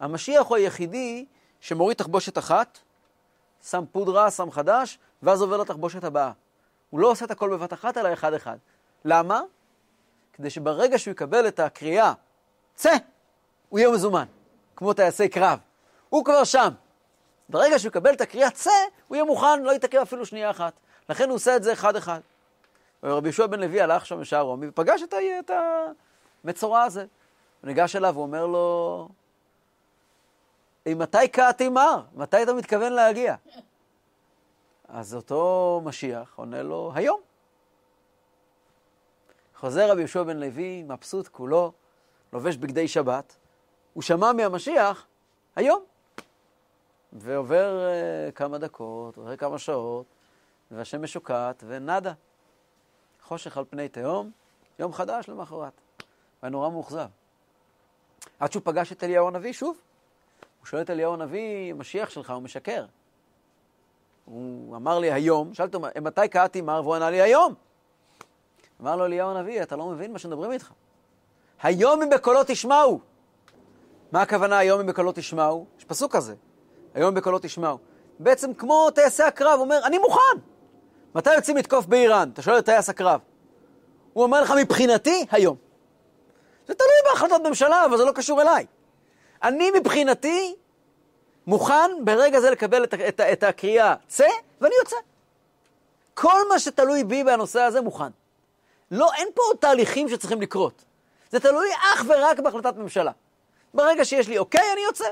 המשיח 0.00 0.46
הוא 0.46 0.56
היחידי 0.56 1.26
שמוריד 1.60 1.96
תחבושת 1.96 2.38
אחת, 2.38 2.78
שם 3.62 3.84
פודרה, 3.92 4.30
שם 4.30 4.50
חדש, 4.50 4.98
ואז 5.22 5.42
עובר 5.42 5.56
לתחבושת 5.56 6.04
הבאה. 6.04 6.32
הוא 6.90 7.00
לא 7.00 7.10
עושה 7.10 7.24
את 7.24 7.30
הכל 7.30 7.50
בבת 7.50 7.72
אחת, 7.72 7.96
אלא 7.96 8.12
אחד-אחד. 8.12 8.56
למה? 9.04 9.40
כדי 10.32 10.50
שברגע 10.50 10.98
שהוא 10.98 11.12
יקבל 11.12 11.48
את 11.48 11.60
הקריאה, 11.60 12.12
צא, 12.80 12.96
הוא 13.68 13.78
יהיה 13.78 13.90
מזומן, 13.90 14.24
כמו 14.76 14.92
טייסי 14.92 15.28
קרב. 15.28 15.58
הוא 16.08 16.24
כבר 16.24 16.44
שם. 16.44 16.68
ברגע 17.48 17.78
שהוא 17.78 17.88
יקבל 17.88 18.14
את 18.14 18.20
הקריאה 18.20 18.50
צא, 18.50 18.70
הוא 19.08 19.16
יהיה 19.16 19.24
מוכן, 19.24 19.62
לא 19.62 19.72
יתעכב 19.72 19.98
אפילו 19.98 20.26
שנייה 20.26 20.50
אחת. 20.50 20.72
לכן 21.08 21.28
הוא 21.28 21.34
עושה 21.34 21.56
את 21.56 21.62
זה 21.62 21.72
אחד-אחד. 21.72 22.20
ורבי 23.02 23.28
יהושע 23.28 23.46
בן 23.46 23.60
לוי 23.60 23.80
הלך 23.80 24.06
שם 24.06 24.20
בשער 24.20 24.40
רומי 24.40 24.68
ופגש 24.68 25.02
את, 25.02 25.14
את 25.38 25.50
המצורע 26.44 26.82
הזה. 26.82 27.00
הוא 27.00 27.68
ניגש 27.68 27.96
אליו 27.96 28.14
ואומר 28.16 28.46
לו, 28.46 29.08
מתי 30.88 31.28
קעתי 31.28 31.68
מר? 31.68 32.02
מתי 32.14 32.42
אתה 32.42 32.52
מתכוון 32.52 32.92
להגיע? 32.92 33.34
אז 34.88 35.14
אותו 35.14 35.80
משיח 35.84 36.32
עונה 36.36 36.62
לו, 36.62 36.92
היום. 36.94 37.20
חוזר 39.56 39.90
רבי 39.90 40.00
יהושע 40.00 40.22
בן 40.22 40.36
לוי, 40.36 40.82
מבסוט 40.82 41.28
כולו, 41.28 41.72
לובש 42.32 42.56
בגדי 42.56 42.88
שבת, 42.88 43.36
הוא 43.92 44.02
שמע 44.02 44.32
מהמשיח, 44.32 45.06
היום. 45.56 45.84
ועובר 47.12 47.88
uh, 48.28 48.32
כמה 48.32 48.58
דקות, 48.58 49.16
עובר 49.16 49.36
כמה 49.36 49.58
שעות, 49.58 50.06
והשמש 50.70 51.12
שוקעת, 51.12 51.64
ונדה. 51.66 52.12
חושך 53.22 53.56
על 53.56 53.64
פני 53.70 53.88
תהום, 53.88 54.30
יום 54.78 54.92
חדש 54.92 55.28
למחרת. 55.28 55.72
והיה 56.42 56.50
נורא 56.50 56.70
מאוכזב. 56.70 57.08
עד 58.40 58.52
שהוא 58.52 58.62
פגש 58.64 58.92
את 58.92 59.04
אליהו 59.04 59.28
הנביא 59.28 59.52
שוב. 59.52 59.80
הוא 60.60 60.66
שואל 60.66 60.82
את 60.82 60.90
אליהו 60.90 61.14
הנביא, 61.14 61.70
המשיח 61.70 62.10
שלך, 62.10 62.30
הוא 62.30 62.42
משקר. 62.42 62.86
הוא 64.24 64.76
אמר 64.76 64.98
לי 64.98 65.12
היום, 65.12 65.54
שאלתי 65.54 65.76
אותו, 65.76 65.88
מתי 66.02 66.28
קראתי 66.28 66.60
מר? 66.60 66.80
והוא 66.84 66.94
ענה 66.94 67.10
לי 67.10 67.20
היום. 67.20 67.54
אמר 68.80 68.96
לו 68.96 69.04
אליהו 69.04 69.30
הנביא, 69.30 69.62
אתה 69.62 69.76
לא 69.76 69.86
מבין 69.86 70.12
מה 70.12 70.18
שמדברים 70.18 70.52
איתך. 70.52 70.72
היום 71.62 72.02
אם 72.02 72.10
בקולו 72.10 72.40
תשמעו. 72.46 73.00
מה 74.12 74.22
הכוונה 74.22 74.58
היום 74.58 74.80
אם 74.80 74.86
בקולו 74.86 75.12
תשמעו? 75.14 75.66
יש 75.78 75.84
פסוק 75.84 76.16
כזה, 76.16 76.34
היום 76.94 77.08
אם 77.08 77.14
בקולו 77.14 77.38
תשמעו. 77.42 77.78
בעצם 78.18 78.54
כמו 78.54 78.90
טייסי 78.90 79.22
הקרב, 79.22 79.52
הוא 79.52 79.60
אומר, 79.60 79.80
אני 79.84 79.98
מוכן. 79.98 80.38
מתי 81.14 81.34
יוצאים 81.34 81.56
לתקוף 81.56 81.86
באיראן? 81.86 82.30
אתה 82.32 82.42
שואל 82.42 82.58
את 82.58 82.64
טייס 82.64 82.88
הקרב. 82.88 83.20
הוא 84.12 84.24
אומר 84.24 84.42
לך, 84.42 84.54
מבחינתי, 84.60 85.26
היום. 85.30 85.56
זה 86.68 86.74
תלוי 86.74 87.12
בהחלטות 87.12 87.42
ממשלה, 87.46 87.84
אבל 87.84 87.96
זה 87.96 88.04
לא 88.04 88.12
קשור 88.12 88.42
אליי. 88.42 88.66
אני 89.42 89.70
מבחינתי 89.70 90.54
מוכן 91.46 91.90
ברגע 92.04 92.40
זה 92.40 92.50
לקבל 92.50 92.84
את, 92.84 92.94
את, 92.94 93.20
את 93.20 93.42
הקריאה, 93.42 93.94
צא, 94.08 94.28
ואני 94.60 94.74
יוצא. 94.78 94.96
כל 96.14 96.48
מה 96.48 96.58
שתלוי 96.58 97.04
בי 97.04 97.24
בנושא 97.24 97.60
הזה 97.60 97.80
מוכן. 97.80 98.10
לא, 98.90 99.12
אין 99.12 99.28
פה 99.34 99.42
עוד 99.48 99.56
תהליכים 99.56 100.08
שצריכים 100.08 100.40
לקרות. 100.40 100.84
זה 101.30 101.40
תלוי 101.40 101.68
אך 101.94 102.04
ורק 102.08 102.40
בהחלטת 102.40 102.76
ממשלה. 102.76 103.12
ברגע 103.74 104.04
שיש 104.04 104.28
לי 104.28 104.38
אוקיי, 104.38 104.72
אני 104.72 104.80
יוצא. 104.80 105.08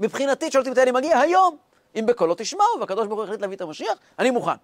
מבחינתי, 0.00 0.50
שואלתי 0.50 0.70
מתי 0.70 0.82
אני 0.82 0.90
מגיע, 0.90 1.18
היום. 1.18 1.56
אם 1.96 2.06
בקולו 2.06 2.34
תשמעו, 2.38 2.80
והקדוש 2.80 3.06
ברוך 3.06 3.18
הוא 3.18 3.24
החליט 3.24 3.40
להביא 3.40 3.56
את 3.56 3.60
המשיח, 3.60 3.98
אני 4.18 4.30
מוכן. 4.30 4.56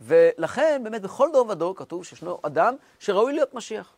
ולכן, 0.00 0.80
באמת, 0.84 1.02
בכל 1.02 1.28
דור 1.32 1.48
ודור 1.48 1.76
כתוב 1.76 2.04
שישנו 2.04 2.38
אדם 2.42 2.74
שראוי 2.98 3.32
להיות 3.32 3.54
משיח. 3.54 3.92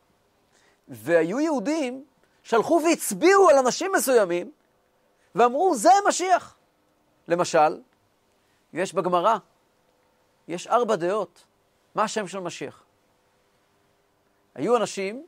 והיו 0.88 1.40
יהודים 1.40 2.04
שהלכו 2.42 2.80
והצביעו 2.84 3.48
על 3.48 3.58
אנשים 3.58 3.92
מסוימים, 3.92 4.50
ואמרו, 5.34 5.74
זה 5.76 5.90
משיח. 6.08 6.56
למשל, 7.28 7.80
יש 8.72 8.94
בגמרא, 8.94 9.36
יש 10.48 10.66
ארבע 10.66 10.96
דעות, 10.96 11.44
מה 11.94 12.02
השם 12.02 12.28
של 12.28 12.38
משיח. 12.38 12.83
היו 14.54 14.76
אנשים, 14.76 15.26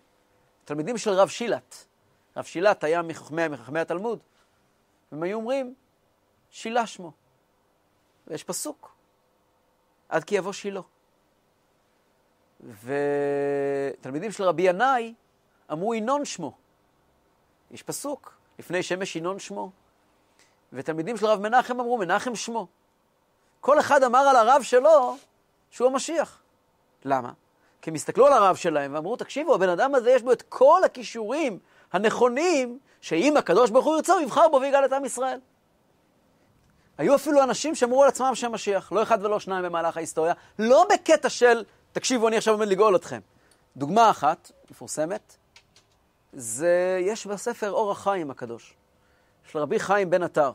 תלמידים 0.64 0.98
של 0.98 1.10
רב 1.10 1.28
שילת. 1.28 1.86
רב 2.36 2.44
שילת 2.44 2.84
היה 2.84 3.02
מחכמי, 3.02 3.48
מחכמי 3.48 3.80
התלמוד, 3.80 4.18
והם 5.12 5.22
היו 5.22 5.36
אומרים, 5.36 5.74
שילה 6.50 6.86
שמו. 6.86 7.12
ויש 8.26 8.44
פסוק, 8.44 8.94
עד 10.08 10.24
כי 10.24 10.34
יבוא 10.34 10.52
שילה. 10.52 10.80
ותלמידים 12.60 14.32
של 14.32 14.44
רבי 14.44 14.62
ינאי 14.62 15.14
אמרו 15.72 15.94
ינון 15.94 16.24
שמו. 16.24 16.56
יש 17.70 17.82
פסוק, 17.82 18.34
לפני 18.58 18.82
שמש 18.82 19.16
ינון 19.16 19.38
שמו. 19.38 19.70
ותלמידים 20.72 21.16
של 21.16 21.26
רב 21.26 21.40
מנחם 21.40 21.80
אמרו 21.80 21.98
מנחם 21.98 22.34
שמו. 22.34 22.66
כל 23.60 23.80
אחד 23.80 24.02
אמר 24.02 24.18
על 24.18 24.36
הרב 24.36 24.62
שלו 24.62 25.16
שהוא 25.70 25.88
המשיח. 25.88 26.42
למה? 27.04 27.32
כי 27.82 27.90
הם 27.90 27.94
הסתכלו 27.94 28.26
על 28.26 28.32
הרב 28.32 28.56
שלהם 28.56 28.94
ואמרו, 28.94 29.16
תקשיבו, 29.16 29.54
הבן 29.54 29.68
אדם 29.68 29.94
הזה 29.94 30.10
יש 30.10 30.22
בו 30.22 30.32
את 30.32 30.42
כל 30.42 30.84
הכישורים 30.84 31.58
הנכונים, 31.92 32.78
שאם 33.00 33.36
הקדוש 33.36 33.70
ברוך 33.70 33.86
הוא 33.86 33.96
ירצה, 33.96 34.12
הוא 34.12 34.22
יבחר 34.22 34.48
בו 34.48 34.60
ויגאל 34.60 34.84
את 34.84 34.92
עם 34.92 35.04
ישראל. 35.04 35.38
היו 36.98 37.14
אפילו 37.14 37.42
אנשים 37.42 37.74
שאמרו 37.74 38.02
על 38.02 38.08
עצמם 38.08 38.34
שהם 38.34 38.52
משיח, 38.52 38.92
לא 38.92 39.02
אחד 39.02 39.24
ולא 39.24 39.40
שניים 39.40 39.64
במהלך 39.64 39.96
ההיסטוריה, 39.96 40.34
לא 40.58 40.86
בקטע 40.94 41.28
של, 41.28 41.64
תקשיבו, 41.92 42.28
אני 42.28 42.36
עכשיו 42.36 42.54
עומד 42.54 42.68
לגאול 42.68 42.96
אתכם. 42.96 43.20
דוגמה 43.76 44.10
אחת, 44.10 44.52
מפורסמת, 44.70 45.36
זה, 46.32 46.98
יש 47.02 47.26
בספר 47.26 47.70
אור 47.70 47.90
החיים 47.90 48.30
הקדוש, 48.30 48.74
של 49.52 49.58
רבי 49.58 49.78
חיים 49.78 50.10
בן 50.10 50.22
עטר, 50.22 50.52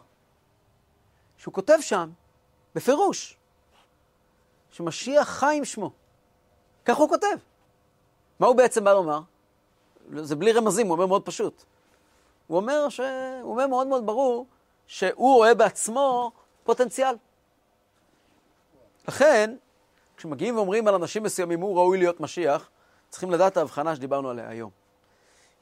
שהוא 1.38 1.54
כותב 1.54 1.78
שם, 1.82 2.10
בפירוש, 2.76 3.38
שמשיח 4.72 5.30
חיים 5.30 5.66
שמו. 5.66 5.92
כך 6.86 6.98
הוא 6.98 7.10
כותב. 7.10 7.38
מה 8.40 8.48
הוא 8.48 8.56
בעצם 8.56 8.84
בא 8.84 8.94
לומר? 8.94 9.20
זה 10.16 10.36
בלי 10.36 10.52
רמזים, 10.52 10.88
הוא 10.88 10.94
אומר 10.94 11.06
מאוד 11.06 11.26
פשוט. 11.26 11.64
הוא 12.48 12.58
אומר, 12.58 12.90
ש... 12.90 13.00
הוא 13.42 13.52
אומר 13.52 13.68
מאוד 13.68 13.88
מאוד 13.88 14.06
ברור 14.06 14.46
שהוא 14.88 15.36
רואה 15.36 15.54
בעצמו 15.54 16.32
פוטנציאל. 16.64 17.16
לכן, 19.08 19.56
כשמגיעים 20.18 20.56
ואומרים 20.56 20.88
על 20.88 20.96
אנשים 20.96 21.24
מסוימים, 21.24 21.62
הוא 21.62 21.78
ראוי 21.78 21.98
להיות 21.98 22.20
משיח, 22.20 22.70
צריכים 23.10 23.32
לדעת 23.32 23.52
את 23.52 23.58
ההבחנה 23.58 23.96
שדיברנו 23.96 24.30
עליה 24.30 24.50
היום. 24.50 24.70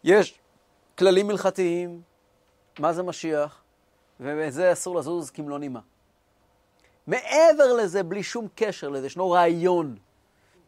יש 0.03 0.39
כללים 0.97 1.30
הלכתיים, 1.30 2.01
מה 2.80 2.93
זה 2.93 3.03
משיח, 3.03 3.61
ובזה 4.20 4.72
אסור 4.72 4.95
לזוז 4.95 5.30
כמלוא 5.30 5.59
נימה. 5.59 5.80
מעבר 7.07 7.74
לזה, 7.74 8.03
בלי 8.03 8.24
שום 8.24 8.47
קשר 8.55 8.89
לזה, 8.89 9.07
ישנו 9.07 9.32
רעיון. 9.32 9.97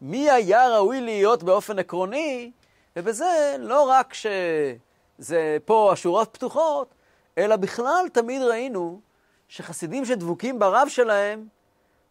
מי 0.04 0.30
היה 0.30 0.68
ראוי 0.68 1.00
להיות 1.00 1.42
באופן 1.42 1.78
עקרוני, 1.78 2.50
ובזה 2.96 3.56
לא 3.58 3.82
רק 3.82 4.14
שזה 4.14 5.56
פה 5.64 5.92
השורות 5.92 6.28
פתוחות, 6.32 6.94
אלא 7.38 7.56
בכלל 7.56 8.06
תמיד 8.12 8.42
ראינו 8.42 9.00
שחסידים 9.48 10.04
שדבוקים 10.04 10.58
ברב 10.58 10.88
שלהם 10.88 11.46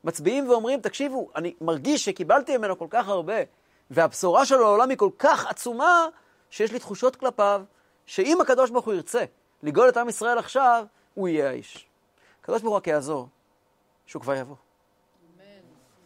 מצביעים 0.03 0.49
ואומרים, 0.49 0.81
תקשיבו, 0.81 1.29
אני 1.35 1.53
מרגיש 1.61 2.05
שקיבלתי 2.05 2.57
ממנו 2.57 2.79
כל 2.79 2.87
כך 2.89 3.07
הרבה, 3.07 3.35
והבשורה 3.91 4.45
שלו 4.45 4.59
לעולם 4.59 4.89
היא 4.89 4.97
כל 4.97 5.09
כך 5.19 5.45
עצומה, 5.45 6.07
שיש 6.49 6.71
לי 6.71 6.79
תחושות 6.79 7.15
כלפיו, 7.15 7.61
שאם 8.05 8.41
הקדוש 8.41 8.69
ברוך 8.69 8.85
הוא 8.85 8.93
ירצה 8.93 9.23
לגאול 9.63 9.89
את 9.89 9.97
עם 9.97 10.09
ישראל 10.09 10.37
עכשיו, 10.37 10.85
הוא 11.13 11.27
יהיה 11.27 11.49
האיש. 11.49 11.87
הקדוש 12.41 12.61
ברוך 12.61 12.71
הוא 12.71 12.77
רק 12.77 12.87
יעזור 12.87 13.27
שהוא 14.05 14.21
כבר 14.21 14.33
יבוא. 14.35 14.55